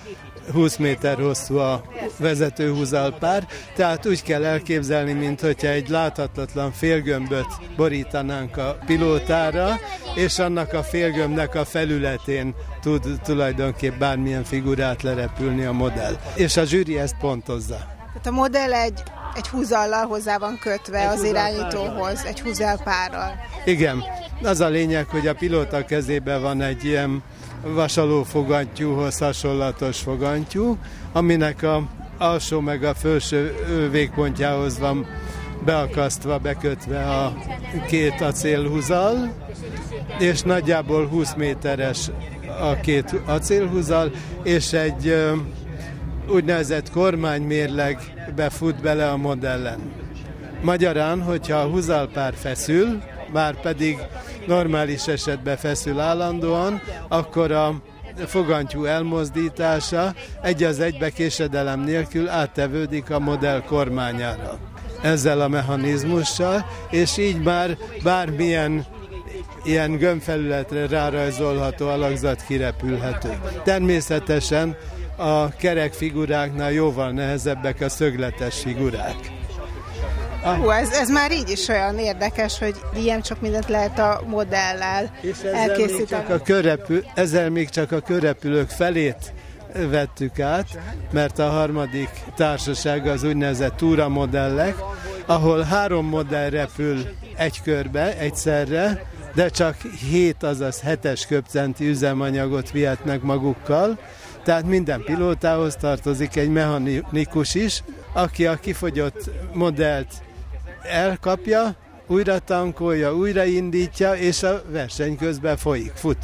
[0.52, 1.82] 20 méter hosszú a
[2.16, 9.78] vezető húzalpár, tehát úgy kell elképzelni, mint hogyha egy láthatatlan félgömböt borítanánk a pilótára,
[10.14, 16.16] és annak a félgömbnek a felületén tud tulajdonképp bármilyen figurát lerepülni a modell.
[16.34, 17.78] És a zsűri ezt pontozza.
[18.06, 19.02] Tehát a modell egy
[19.34, 23.32] egy húzallal hozzá van kötve egy az irányítóhoz, egy húzelpárral.
[23.64, 24.04] Igen,
[24.42, 27.22] az a lényeg, hogy a pilóta kezében van egy ilyen
[27.62, 30.76] vasaló fogantyúhoz hasonlatos fogantyú,
[31.12, 33.54] aminek a alsó meg a felső
[33.90, 35.06] végpontjához van
[35.64, 37.32] beakasztva, bekötve a
[37.86, 39.34] két acélhúzal,
[40.18, 42.10] és nagyjából 20 méteres
[42.60, 44.10] a két acélhúzal,
[44.42, 45.14] és egy
[46.28, 47.98] úgynevezett kormánymérleg
[48.36, 49.78] befut bele a modellen.
[50.62, 53.98] Magyarán, hogyha a húzalpár feszül, már pedig
[54.46, 57.74] normális esetben feszül állandóan, akkor a
[58.26, 64.58] fogantyú elmozdítása egy az egybe késedelem nélkül áttevődik a modell kormányára
[65.02, 68.86] ezzel a mechanizmussal, és így már bármilyen
[69.64, 73.38] ilyen gömbfelületre rárajzolható alakzat kirepülhető.
[73.64, 74.76] Természetesen
[75.16, 79.39] a kerek figuráknál jóval nehezebbek a szögletes figurák.
[80.42, 85.10] Hú, ez, ez már így is olyan érdekes, hogy ilyen csak mindent lehet a modellel
[85.52, 86.04] elkészíteni.
[86.04, 89.32] Csak a körrepül, ezzel még csak a körrepülők felét
[89.74, 90.78] vettük át,
[91.10, 94.74] mert a harmadik társaság az úgynevezett túra modellek,
[95.26, 96.98] ahol három modell repül
[97.36, 99.76] egy körbe egyszerre, de csak
[100.10, 103.98] 7, azaz 7-es köpcenti üzemanyagot vihetnek magukkal,
[104.44, 110.08] tehát minden pilótához tartozik egy mechanikus is, aki a kifogyott modellt
[110.82, 111.74] elkapja,
[112.06, 116.18] újra tankolja, újraindítja, és a verseny közben folyik, fut.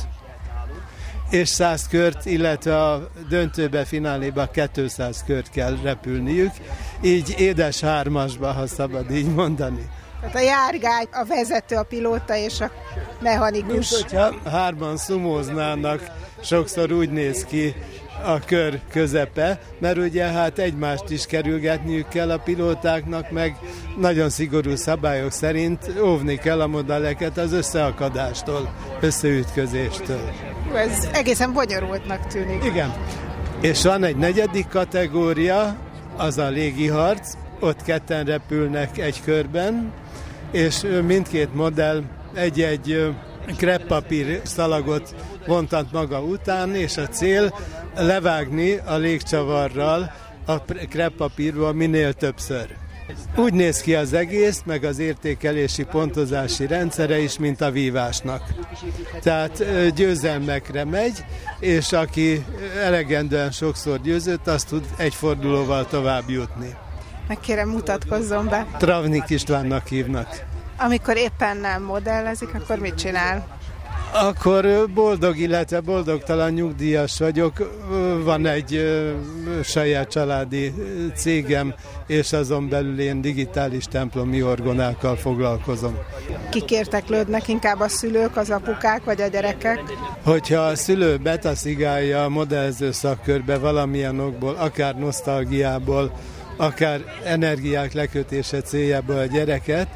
[1.30, 6.52] És 100 kört, illetve a döntőbe, fináléba 200 kört kell repülniük,
[7.02, 9.88] így édes hármasba, ha szabad így mondani.
[10.20, 12.70] Tehát a járgány, a vezető, a pilóta és a
[13.20, 13.72] mechanikus.
[13.72, 17.74] Mint hogyha hárman szumóznának, sokszor úgy néz ki
[18.24, 23.56] a kör közepe, mert ugye hát egymást is kerülgetniük kell a pilótáknak, meg
[23.98, 30.30] nagyon szigorú szabályok szerint óvni kell a modelleket az összeakadástól, összeütközéstől.
[30.74, 32.64] Ez egészen bonyolultnak tűnik.
[32.64, 32.94] Igen.
[33.60, 35.76] És van egy negyedik kategória,
[36.16, 39.92] az a légiharc, ott ketten repülnek egy körben,
[40.52, 42.02] és mindkét modell
[42.34, 43.14] egy-egy
[43.56, 45.14] kreppapír szalagot
[45.46, 47.54] vontat maga után, és a cél
[47.96, 50.12] levágni a légcsavarral
[50.46, 52.76] a kreppapírból minél többször.
[53.36, 58.42] Úgy néz ki az egész, meg az értékelési pontozási rendszere is, mint a vívásnak.
[59.22, 61.24] Tehát győzelmekre megy,
[61.60, 62.44] és aki
[62.82, 66.74] elegendően sokszor győzött, azt tud egy fordulóval tovább jutni.
[67.28, 68.66] Meg kérem mutatkozzon be.
[68.78, 70.44] Travnik Istvánnak hívnak.
[70.78, 73.55] Amikor éppen nem modellezik, akkor mit csinál?
[74.20, 77.52] Akkor boldog, illetve boldogtalan nyugdíjas vagyok.
[78.24, 79.00] Van egy
[79.64, 80.72] saját családi
[81.14, 81.74] cégem,
[82.06, 85.98] és azon belül én digitális templomi orgonákkal foglalkozom.
[86.50, 89.80] Kik érteklődnek, inkább a szülők, az apukák vagy a gyerekek?
[90.24, 96.12] Hogyha a szülő betaszigálja a modellző szakkörbe valamilyen okból, akár nosztalgiából,
[96.56, 99.88] akár energiák lekötése céljából a gyereket,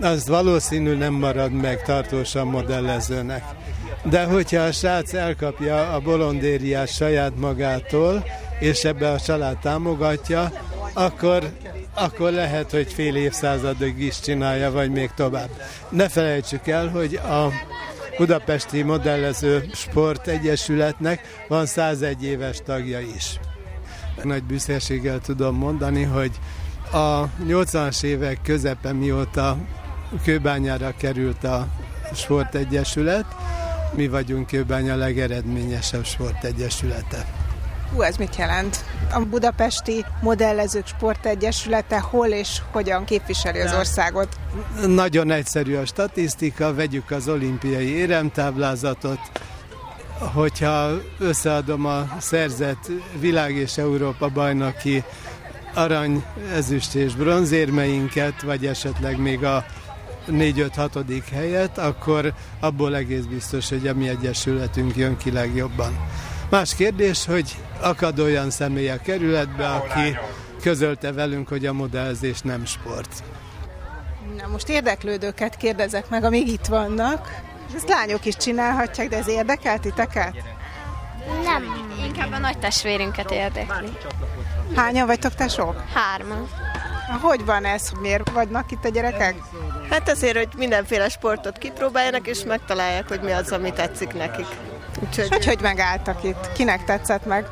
[0.00, 3.44] az valószínű nem marad meg tartósan modellezőnek.
[4.02, 8.24] De hogyha a srác elkapja a bolondériát saját magától,
[8.58, 10.52] és ebbe a család támogatja,
[10.92, 11.50] akkor,
[11.94, 15.50] akkor lehet, hogy fél évszázadig is csinálja, vagy még tovább.
[15.88, 17.52] Ne felejtsük el, hogy a
[18.18, 23.40] Budapesti Modellező Sport Egyesületnek van 101 éves tagja is.
[24.22, 26.30] Nagy büszkeséggel tudom mondani, hogy
[26.92, 29.56] a 80-as évek közepe mióta
[30.24, 31.66] Kőbányára került a
[32.14, 33.24] sportegyesület,
[33.94, 37.24] mi vagyunk Kőbánya legeredményesebb sportegyesülete.
[37.92, 38.84] Hú, ez mit jelent?
[39.12, 44.36] A Budapesti Modellezők Sportegyesülete hol és hogyan képviseli az országot?
[44.86, 49.20] Nagyon egyszerű a statisztika, vegyük az olimpiai éremtáblázatot,
[50.18, 52.90] hogyha összeadom a szerzett
[53.20, 55.04] világ és Európa bajnoki
[55.74, 59.64] arany, ezüst és bronzérmeinket, vagy esetleg még a
[60.30, 61.22] 4-5-6.
[61.32, 66.08] helyet, akkor abból egész biztos, hogy a mi egyesületünk jön ki legjobban.
[66.50, 70.16] Más kérdés, hogy akad olyan személy a kerületbe, aki
[70.60, 73.22] közölte velünk, hogy a modellezés nem sport.
[74.36, 77.28] Na most érdeklődőket kérdezek meg, amíg itt vannak.
[77.74, 80.34] Ezt lányok is csinálhatják, de ez érdekel titeket?
[81.44, 81.62] Nem,
[82.04, 83.88] inkább a nagy testvérünket érdekli.
[84.74, 85.82] Hányan vagytok tesók?
[85.94, 86.48] Hárman.
[87.20, 87.90] Hogy van ez?
[88.00, 89.34] Miért vagynak itt a gyerekek?
[89.90, 94.46] Hát azért, hogy mindenféle sportot kipróbáljanak, és megtalálják, hogy mi az, ami tetszik nekik.
[95.02, 96.52] Úgyhogy hogy, hogy megálltak itt?
[96.52, 97.46] Kinek tetszett meg?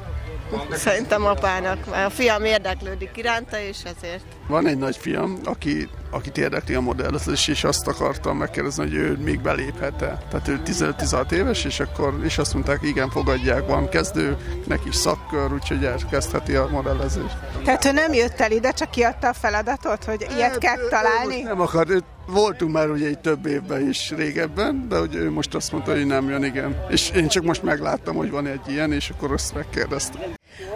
[0.70, 4.24] Szerintem apának, mert a fiam érdeklődik iránta, és ezért.
[4.48, 9.16] Van egy nagy fiam, aki, akit érdekli a modellezés, és azt akartam megkérdezni, hogy ő
[9.24, 10.18] még beléphet-e.
[10.30, 15.52] Tehát ő 15-16 éves, és akkor és azt mondták, igen, fogadják, van kezdőnek is szakkör,
[15.52, 17.36] úgyhogy elkezdheti a modellezést.
[17.64, 21.42] Tehát ő nem jött el ide, csak kiadta a feladatot, hogy ilyet kell találni?
[21.42, 21.86] Nem akar,
[22.26, 26.06] voltunk már ugye egy több évben is régebben, de hogy ő most azt mondta, hogy
[26.06, 26.84] nem jön, igen.
[26.88, 30.22] És én csak most megláttam, hogy van egy ilyen, és akkor azt megkérdeztem.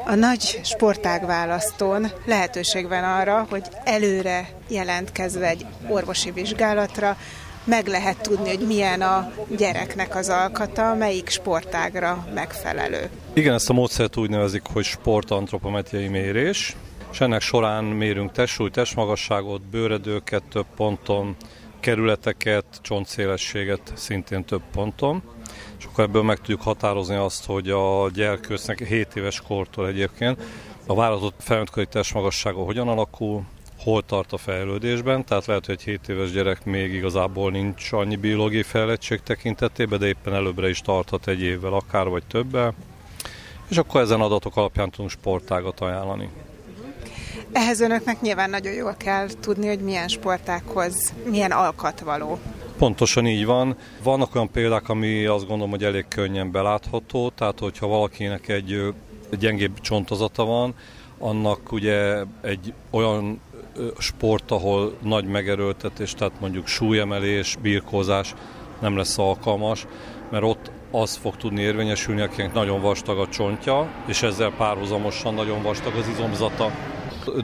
[0.07, 7.17] A nagy sportágválasztón lehetőség van arra, hogy előre jelentkezve egy orvosi vizsgálatra
[7.65, 13.11] meg lehet tudni, hogy milyen a gyereknek az alkata, melyik sportágra megfelelő.
[13.33, 16.77] Igen, ezt a módszert úgy nevezik, hogy sportantropometriai mérés,
[17.13, 21.37] és ennek során mérünk testsúly, testmagasságot, bőredőket több ponton,
[21.81, 25.23] kerületeket, csontszélességet szintén több ponton.
[25.79, 30.43] És akkor ebből meg tudjuk határozni azt, hogy a gyerkőcnek 7 éves kortól egyébként
[30.87, 33.43] a vállalatot felnőttkori testmagassága hogyan alakul,
[33.79, 38.17] hol tart a fejlődésben, tehát lehet, hogy egy 7 éves gyerek még igazából nincs annyi
[38.17, 42.75] biológiai fejlettség tekintetében, de éppen előbbre is tarthat egy évvel, akár vagy többel,
[43.69, 46.29] és akkor ezen adatok alapján tudunk sportágat ajánlani.
[47.53, 52.39] Ehhez önöknek nyilván nagyon jól kell tudni, hogy milyen sportákhoz milyen alkat való.
[52.79, 53.77] Pontosan így van.
[54.03, 58.95] Vannak olyan példák, ami azt gondolom, hogy elég könnyen belátható, tehát hogyha valakinek egy
[59.39, 60.75] gyengébb csontozata van,
[61.19, 63.41] annak ugye egy olyan
[63.99, 68.35] sport, ahol nagy megerőltetés, tehát mondjuk súlyemelés, birkózás
[68.81, 69.87] nem lesz alkalmas,
[70.31, 75.63] mert ott az fog tudni érvényesülni, akinek nagyon vastag a csontja, és ezzel párhuzamosan nagyon
[75.63, 76.71] vastag az izomzata,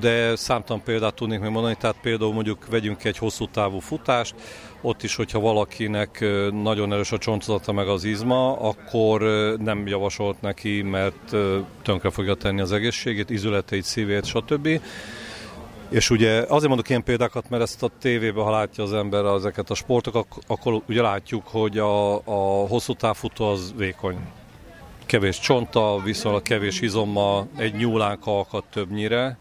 [0.00, 4.34] de számtalan példát tudnék még mondani, tehát például mondjuk vegyünk egy hosszú távú futást,
[4.80, 9.20] ott is, hogyha valakinek nagyon erős a csontozata meg az izma, akkor
[9.58, 11.36] nem javasolt neki, mert
[11.82, 14.80] tönkre fogja tenni az egészségét, izületeit, szívét, stb.
[15.88, 19.70] És ugye azért mondok ilyen példákat, mert ezt a tévében, ha látja az ember ezeket
[19.70, 24.16] a sportokat, akkor ugye látjuk, hogy a, a hosszú távfutó az vékony.
[25.06, 29.38] Kevés csonta, viszonylag kevés izommal, egy nyúlánk alkat többnyire,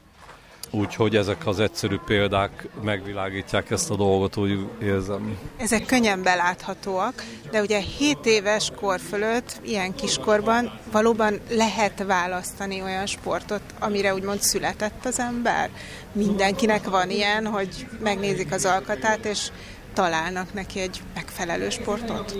[0.71, 5.38] Úgyhogy ezek az egyszerű példák megvilágítják ezt a dolgot, úgy érzem.
[5.58, 13.06] Ezek könnyen beláthatóak, de ugye 7 éves kor fölött, ilyen kiskorban valóban lehet választani olyan
[13.06, 15.69] sportot, amire úgymond született az ember.
[16.12, 19.49] Mindenkinek van ilyen, hogy megnézik az alkatát, és
[19.93, 22.36] találnak neki egy megfelelő sportot?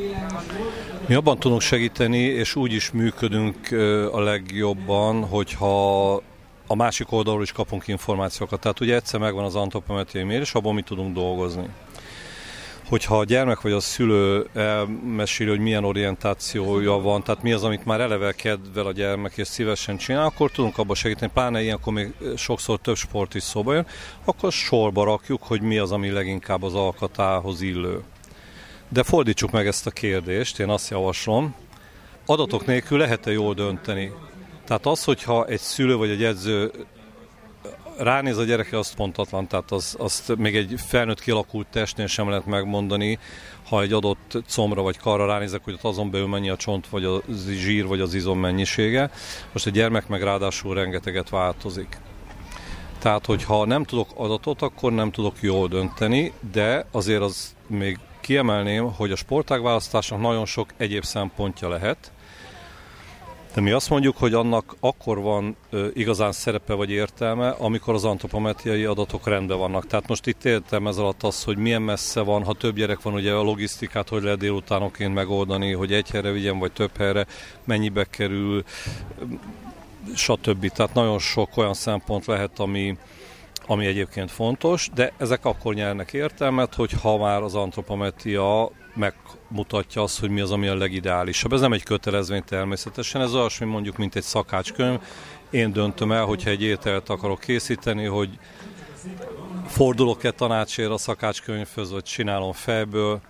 [1.08, 3.72] Mi abban tudunk segíteni, és úgy is működünk
[4.12, 6.22] a legjobban, hogyha
[6.68, 8.60] a másik oldalról is kapunk információkat.
[8.60, 11.68] Tehát ugye egyszer megvan az antropometriai mérés, abban mi tudunk dolgozni.
[12.90, 17.86] Hogyha a gyermek vagy a szülő elmeséli, hogy milyen orientációja van, tehát mi az, amit
[17.86, 22.14] már eleve kedvel a gyermek és szívesen csinál, akkor tudunk abba segíteni, pláne ilyenkor még
[22.36, 23.88] sokszor több sport is szóba jön,
[24.26, 28.04] akkor sorba rakjuk, hogy mi az, ami leginkább az alkatához illő.
[28.90, 31.56] De fordítsuk meg ezt a kérdést, én azt javaslom,
[32.26, 34.12] adatok nélkül lehet-e jól dönteni?
[34.66, 36.72] Tehát az, hogyha egy szülő vagy egy edző
[37.98, 42.46] ránéz a gyereke, azt pontatlan, tehát az, azt még egy felnőtt kialakult testnél sem lehet
[42.46, 43.20] megmondani,
[43.68, 47.06] ha egy adott combra vagy karra ránézek, hogy ott azon belül mennyi a csont, vagy
[47.06, 49.12] a zsír, vagy az izom mennyisége.
[49.52, 51.98] Most a gyermek meg ráadásul rengeteget változik.
[53.00, 58.94] Tehát, hogyha nem tudok adatot, akkor nem tudok jól dönteni, de azért az még kiemelném,
[58.94, 62.12] hogy a sportág választásnak nagyon sok egyéb szempontja lehet,
[63.56, 68.04] de mi azt mondjuk, hogy annak akkor van ö, igazán szerepe vagy értelme, amikor az
[68.04, 69.88] antropometriai adatok rendben vannak.
[69.88, 73.14] Tehát most itt értem ez alatt az, hogy milyen messze van, ha több gyerek van,
[73.14, 77.26] ugye a logisztikát, hogy lehet délutánoként megoldani, hogy egy helyre vigyen, vagy több helyre,
[77.64, 78.64] mennyibe kerül,
[80.16, 80.72] stb.
[80.72, 82.98] Tehát nagyon sok olyan szempont lehet, ami,
[83.66, 90.20] ami egyébként fontos, de ezek akkor nyernek értelmet, hogy ha már az antropometria megmutatja azt,
[90.20, 91.54] hogy mi az, ami a legideálisabb.
[91.54, 95.00] Ez nem egy kötelezvény természetesen, ez olyasmi mondjuk, mint egy szakácskönyv.
[95.50, 98.30] Én döntöm el, hogyha egy ételt akarok készíteni, hogy
[99.68, 103.22] fordulok-e tanácsért a szakácskönyvhöz, vagy csinálom fejből,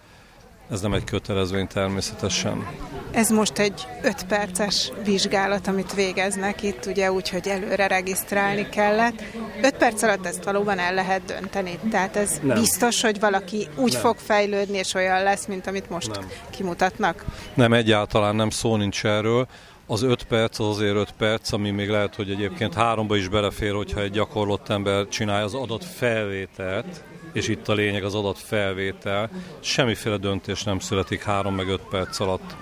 [0.71, 2.67] ez nem egy kötelezvény természetesen.
[3.11, 9.23] Ez most egy 5 perces vizsgálat, amit végeznek itt, ugye úgy, hogy előre regisztrálni kellett.
[9.61, 11.79] 5 perc alatt ezt valóban el lehet dönteni.
[11.91, 12.59] Tehát ez nem.
[12.59, 14.01] biztos, hogy valaki úgy nem.
[14.01, 16.29] fog fejlődni, és olyan lesz, mint amit most nem.
[16.49, 17.25] kimutatnak?
[17.53, 19.47] Nem, egyáltalán nem szó nincs erről.
[19.87, 23.73] Az 5 perc az azért 5 perc, ami még lehet, hogy egyébként háromba is belefér,
[23.73, 27.03] hogyha egy gyakorlott ember csinálja az adott felvételt,
[27.35, 29.29] és itt a lényeg az adatfelvétel.
[29.59, 32.55] Semmiféle döntés nem születik 3 meg 5 perc alatt.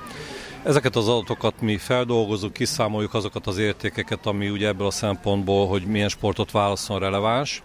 [0.64, 5.86] Ezeket az adatokat mi feldolgozunk, kiszámoljuk azokat az értékeket, ami ugye ebből a szempontból, hogy
[5.86, 7.64] milyen sportot válaszol releváns,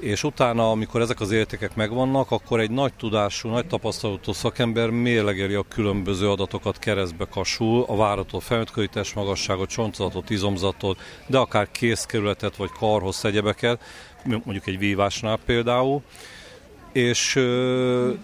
[0.00, 5.54] és utána, amikor ezek az értékek megvannak, akkor egy nagy tudású, nagy tapasztalatú szakember mérlegeli
[5.54, 12.70] a különböző adatokat keresztbe kasul, a várató felnőttkori testmagasságot, csontzatot, izomzatot, de akár készkerületet vagy
[12.78, 13.82] karhoz egyebeket,
[14.24, 16.02] mondjuk egy vívásnál például,
[16.92, 18.14] és euh,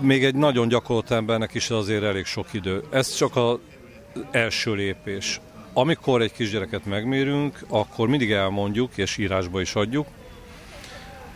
[0.00, 2.82] még egy nagyon gyakorlott embernek is azért elég sok idő.
[2.90, 3.58] Ez csak az
[4.30, 5.40] első lépés.
[5.72, 10.06] Amikor egy kisgyereket megmérünk, akkor mindig elmondjuk, és írásba is adjuk,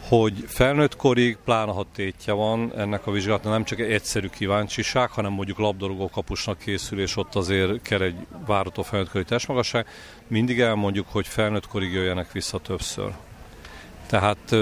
[0.09, 5.11] hogy felnőtt korig, pláne ha tétje van ennek a vizsgálatnak, nem csak egy egyszerű kíváncsiság,
[5.11, 8.16] hanem mondjuk labdarúgó kapusnak készül, és ott azért kell egy
[8.47, 9.86] várató felnőtt kori testmagasság,
[10.26, 13.12] mindig elmondjuk, hogy felnőtt korig jöjjenek vissza többször.
[14.07, 14.52] Tehát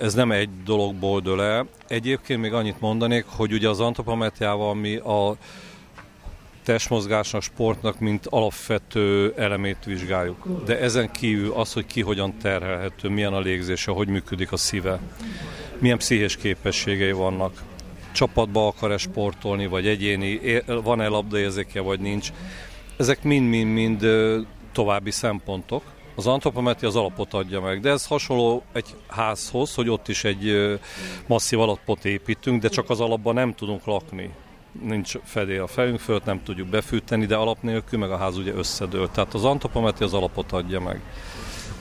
[0.00, 1.66] ez nem egy dologból dől el.
[1.88, 5.36] Egyébként még annyit mondanék, hogy ugye az antropometriával mi a
[6.64, 10.64] testmozgásnak, sportnak, mint alapvető elemét vizsgáljuk.
[10.64, 15.00] De ezen kívül az, hogy ki hogyan terhelhető, milyen a légzése, hogy működik a szíve,
[15.78, 17.62] milyen pszichés képességei vannak,
[18.12, 22.32] csapatba akar-e sportolni, vagy egyéni, van-e labdaérzéke, vagy nincs.
[22.96, 24.06] Ezek mind-mind-mind
[24.72, 25.82] további szempontok.
[26.18, 30.78] Az antropometria az alapot adja meg, de ez hasonló egy házhoz, hogy ott is egy
[31.26, 34.30] masszív alapot építünk, de csak az alapban nem tudunk lakni
[34.82, 38.52] nincs fedél a fejünk fölött, nem tudjuk befűteni, de alap nélkül meg a ház ugye
[38.52, 39.10] összedől.
[39.10, 41.00] Tehát az antropometria az alapot adja meg.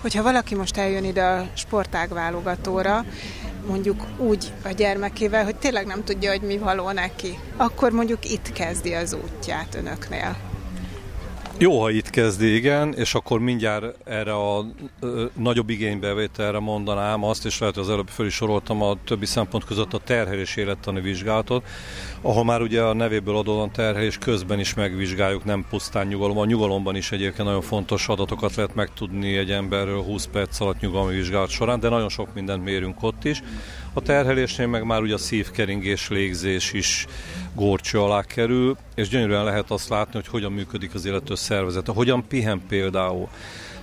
[0.02, 3.06] Hogyha valaki most eljön ide a sportág válogatóra,
[3.68, 8.52] mondjuk úgy a gyermekével, hogy tényleg nem tudja, hogy mi való neki, akkor mondjuk itt
[8.52, 10.47] kezdi az útját önöknél.
[11.60, 14.66] Jó, ha itt kezdi, igen, és akkor mindjárt erre a
[15.00, 19.26] ö, nagyobb igénybevételre mondanám azt, és lehet, hogy az előbb föl is soroltam a többi
[19.26, 21.66] szempont között a terhelés élettani vizsgálatot,
[22.28, 26.38] ahol már ugye a nevéből adódóan terhelés közben is megvizsgáljuk, nem pusztán nyugalom.
[26.38, 31.16] A nyugalomban is egyébként nagyon fontos adatokat lehet megtudni egy emberről 20 perc alatt nyugalmi
[31.16, 33.44] vizsgálat során, de nagyon sok mindent mérünk ott is.
[33.94, 37.06] A terhelésnél meg már ugye a szívkeringés, légzés is
[37.54, 42.28] górcső alá kerül, és gyönyörűen lehet azt látni, hogy hogyan működik az illető szervezete, hogyan
[42.28, 43.28] pihen például.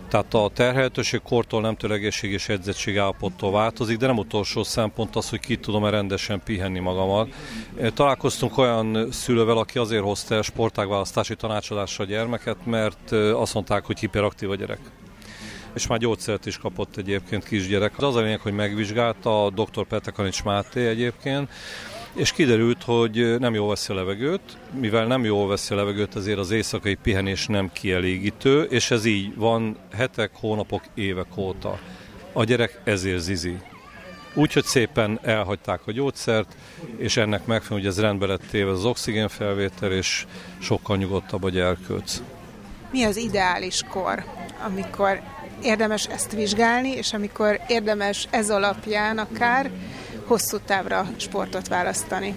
[0.09, 5.31] Tehát a terhelhetőség kortól nemtől egészség és edzettség állapottól változik, de nem utolsó szempont az,
[5.31, 7.29] hogy ki tudom-e rendesen pihenni magamat.
[7.95, 13.99] Találkoztunk olyan szülővel, aki azért hozta el sportágválasztási tanácsadásra a gyermeket, mert azt mondták, hogy
[13.99, 14.81] hiperaktív a gyerek
[15.75, 17.93] és már gyógyszert is kapott egyébként kisgyerek.
[17.97, 19.87] Az a lényeg, hogy megvizsgálta a dr.
[19.87, 21.51] Petekanics Máté egyébként,
[22.15, 26.39] és kiderült, hogy nem jól veszi a levegőt, mivel nem jól veszi a levegőt, ezért
[26.39, 31.79] az éjszakai pihenés nem kielégítő, és ez így van hetek, hónapok, évek óta.
[32.33, 33.57] A gyerek ezért zizi.
[34.35, 36.57] Úgyhogy szépen elhagyták a gyógyszert,
[36.97, 40.27] és ennek megfelelően, hogy ez rendbe lett téve az oxigénfelvétel, és
[40.59, 42.23] sokkal nyugodtabb a gyerkőc.
[42.91, 44.25] Mi az ideális kor,
[44.67, 45.21] amikor
[45.63, 49.71] érdemes ezt vizsgálni, és amikor érdemes ez alapján akár
[50.27, 52.35] hosszú távra sportot választani.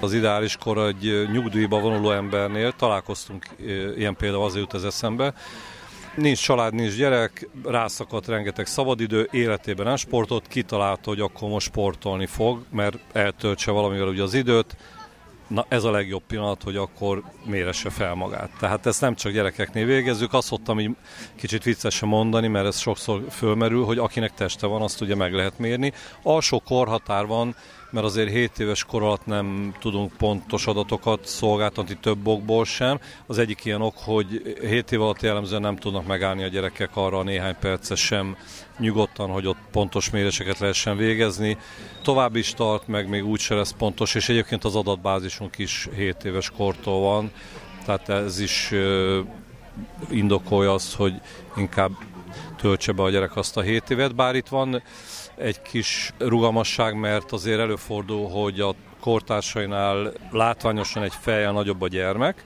[0.00, 3.46] Az ideális kor egy nyugdíjba vonuló embernél, találkoztunk
[3.96, 5.34] ilyen például azért jut ez eszembe,
[6.16, 12.26] Nincs család, nincs gyerek, rászakadt rengeteg szabadidő, életében nem sportot, kitalálta, hogy akkor most sportolni
[12.26, 14.76] fog, mert eltöltse valamivel ugye az időt,
[15.52, 18.50] na ez a legjobb pillanat, hogy akkor méresse fel magát.
[18.58, 20.96] Tehát ezt nem csak gyerekeknél végezzük, azt szoktam így
[21.36, 25.58] kicsit viccesen mondani, mert ez sokszor fölmerül, hogy akinek teste van, azt ugye meg lehet
[25.58, 25.92] mérni.
[26.22, 27.56] Alsó korhatár van,
[27.92, 33.00] mert azért 7 éves kor alatt nem tudunk pontos adatokat szolgáltatni több okból sem.
[33.26, 37.18] Az egyik ilyen ok, hogy 7 év alatt jellemzően nem tudnak megállni a gyerekek arra
[37.18, 38.36] a néhány percet sem
[38.78, 41.58] nyugodtan, hogy ott pontos méréseket lehessen végezni.
[42.02, 46.50] Tovább is tart, meg még úgyse lesz pontos, és egyébként az adatbázisunk is 7 éves
[46.50, 47.30] kortól van,
[47.84, 48.72] tehát ez is
[50.10, 51.14] indokolja azt, hogy
[51.56, 51.92] inkább
[52.56, 54.82] töltse be a gyerek azt a 7 évet, bár itt van
[55.42, 62.44] egy kis rugalmasság, mert azért előfordul, hogy a kortársainál látványosan egy fejjel nagyobb a gyermek,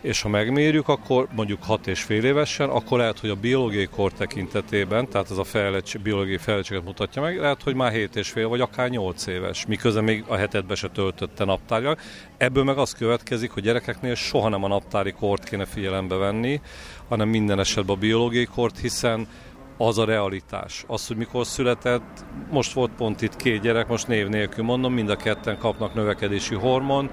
[0.00, 4.12] és ha megmérjük, akkor mondjuk 6 és fél évesen, akkor lehet, hogy a biológiai kor
[4.12, 8.48] tekintetében, tehát ez a fejlettség, biológiai fejlettséget mutatja meg, lehet, hogy már 7 és fél,
[8.48, 11.96] vagy akár 8 éves, miközben még a hetedbe se töltötte naptárja.
[12.36, 16.60] Ebből meg az következik, hogy gyerekeknél soha nem a naptári kort kéne figyelembe venni,
[17.08, 19.28] hanem minden esetben a biológiai kort, hiszen
[19.76, 20.84] az a realitás.
[20.86, 25.10] Az, hogy mikor született, most volt pont itt két gyerek, most név nélkül mondom, mind
[25.10, 27.10] a ketten kapnak növekedési hormon,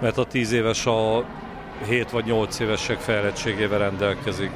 [0.00, 1.24] mert a 10 éves a
[1.88, 4.50] 7 vagy 8 évesek fejlettségével rendelkezik.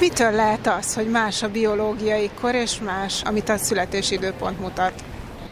[0.00, 4.92] Mitől lehet az, hogy más a biológiai kor és más, amit a születési időpont mutat?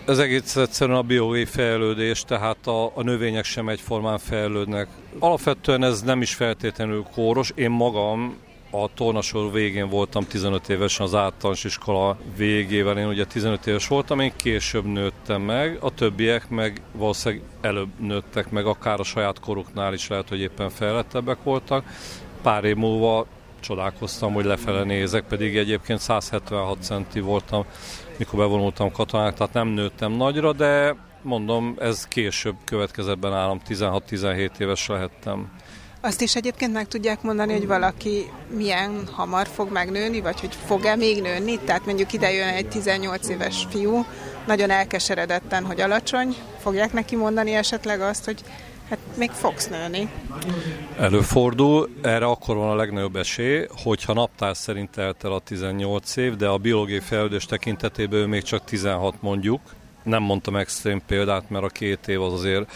[0.07, 4.89] Ez egész egyszerűen a biológiai fejlődés, tehát a, a növények sem egyformán fejlődnek.
[5.19, 7.53] Alapvetően ez nem is feltétlenül kóros.
[7.55, 8.37] Én magam
[8.71, 14.21] a tornasor végén voltam 15 évesen az általános iskola végével, én ugye 15 éves voltam,
[14.21, 19.93] én később nőttem meg, a többiek meg valószínűleg előbb nőttek meg, akár a saját koruknál
[19.93, 21.85] is lehet, hogy éppen fejlettebbek voltak.
[22.43, 23.27] Pár év múlva
[23.61, 27.65] csodálkoztam, hogy lefele nézek, pedig egyébként 176 centi voltam,
[28.17, 34.87] mikor bevonultam katonák, tehát nem nőttem nagyra, de mondom, ez később következett nálam, 16-17 éves
[34.87, 35.51] lehettem.
[36.01, 40.97] Azt is egyébként meg tudják mondani, hogy valaki milyen hamar fog megnőni, vagy hogy fog-e
[40.97, 41.59] még nőni?
[41.59, 44.05] Tehát mondjuk ide jön egy 18 éves fiú,
[44.47, 48.45] nagyon elkeseredetten, hogy alacsony, fogják neki mondani esetleg azt, hogy
[48.89, 50.11] hát még fogsz nőni.
[50.99, 56.37] Előfordul, erre akkor van a legnagyobb esély, hogyha naptár szerint telt el a 18 év,
[56.37, 59.61] de a biológiai fejlődés tekintetében még csak 16 mondjuk.
[60.03, 62.71] Nem mondtam extrém példát, mert a két év az azért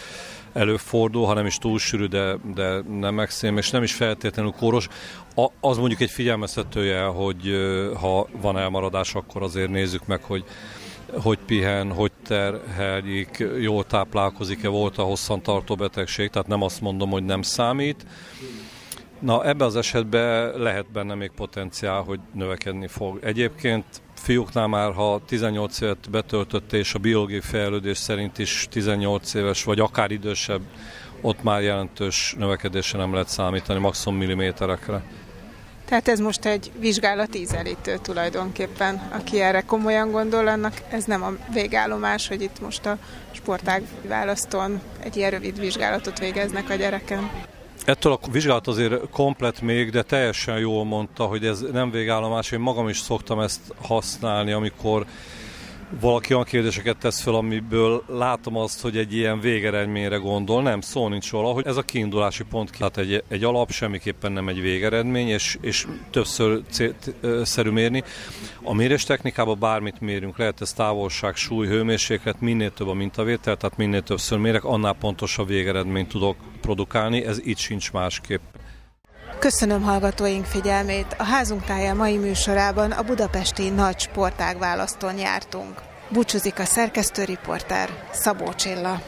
[0.53, 4.87] előfordul, hanem is túl sűrű, de, de nem extrém, és nem is feltétlenül kóros.
[5.35, 7.51] A, az mondjuk egy figyelmeztetője, hogy
[7.99, 10.43] ha van elmaradás, akkor azért nézzük meg, hogy
[11.21, 17.23] hogy pihen, hogy terheljik, jól táplálkozik-e, volt a hosszantartó betegség, tehát nem azt mondom, hogy
[17.23, 18.05] nem számít.
[19.19, 23.19] Na, ebben az esetben lehet benne még potenciál, hogy növekedni fog.
[23.23, 23.85] Egyébként
[24.23, 29.79] fiúknál már, ha 18 évet betöltött, és a biológiai fejlődés szerint is 18 éves, vagy
[29.79, 30.61] akár idősebb,
[31.21, 35.03] ott már jelentős növekedésre nem lehet számítani, maximum milliméterekre.
[35.85, 39.09] Tehát ez most egy vizsgálati ízelítő tulajdonképpen.
[39.11, 42.97] Aki erre komolyan gondol, annak ez nem a végállomás, hogy itt most a
[43.31, 47.31] sportág választón egy ilyen rövid vizsgálatot végeznek a gyereken.
[47.85, 52.51] Ettől a vizsgálat azért komplet még, de teljesen jól mondta, hogy ez nem végállomás.
[52.51, 55.05] Én magam is szoktam ezt használni, amikor
[55.99, 60.61] valaki olyan kérdéseket tesz fel, amiből látom azt, hogy egy ilyen végeredményre gondol.
[60.61, 62.77] Nem, szó nincs róla, hogy ez a kiindulási pont.
[62.77, 66.61] Tehát egy, egy alap semmiképpen nem egy végeredmény, és, és többször
[67.43, 68.03] szerű mérni.
[68.63, 73.77] A mérés technikában bármit mérünk, lehet ez távolság, súly, hőmérséklet, minél több a mintavétel, tehát
[73.77, 78.41] minél többször mérek, annál pontosabb végeredményt tudok produkálni, ez itt sincs másképp.
[79.43, 81.15] Köszönöm hallgatóink figyelmét.
[81.17, 85.81] A házunk tája mai műsorában a budapesti nagy sportág választón jártunk.
[86.09, 89.01] Búcsúzik a szerkesztőriporter Szabó Csilla.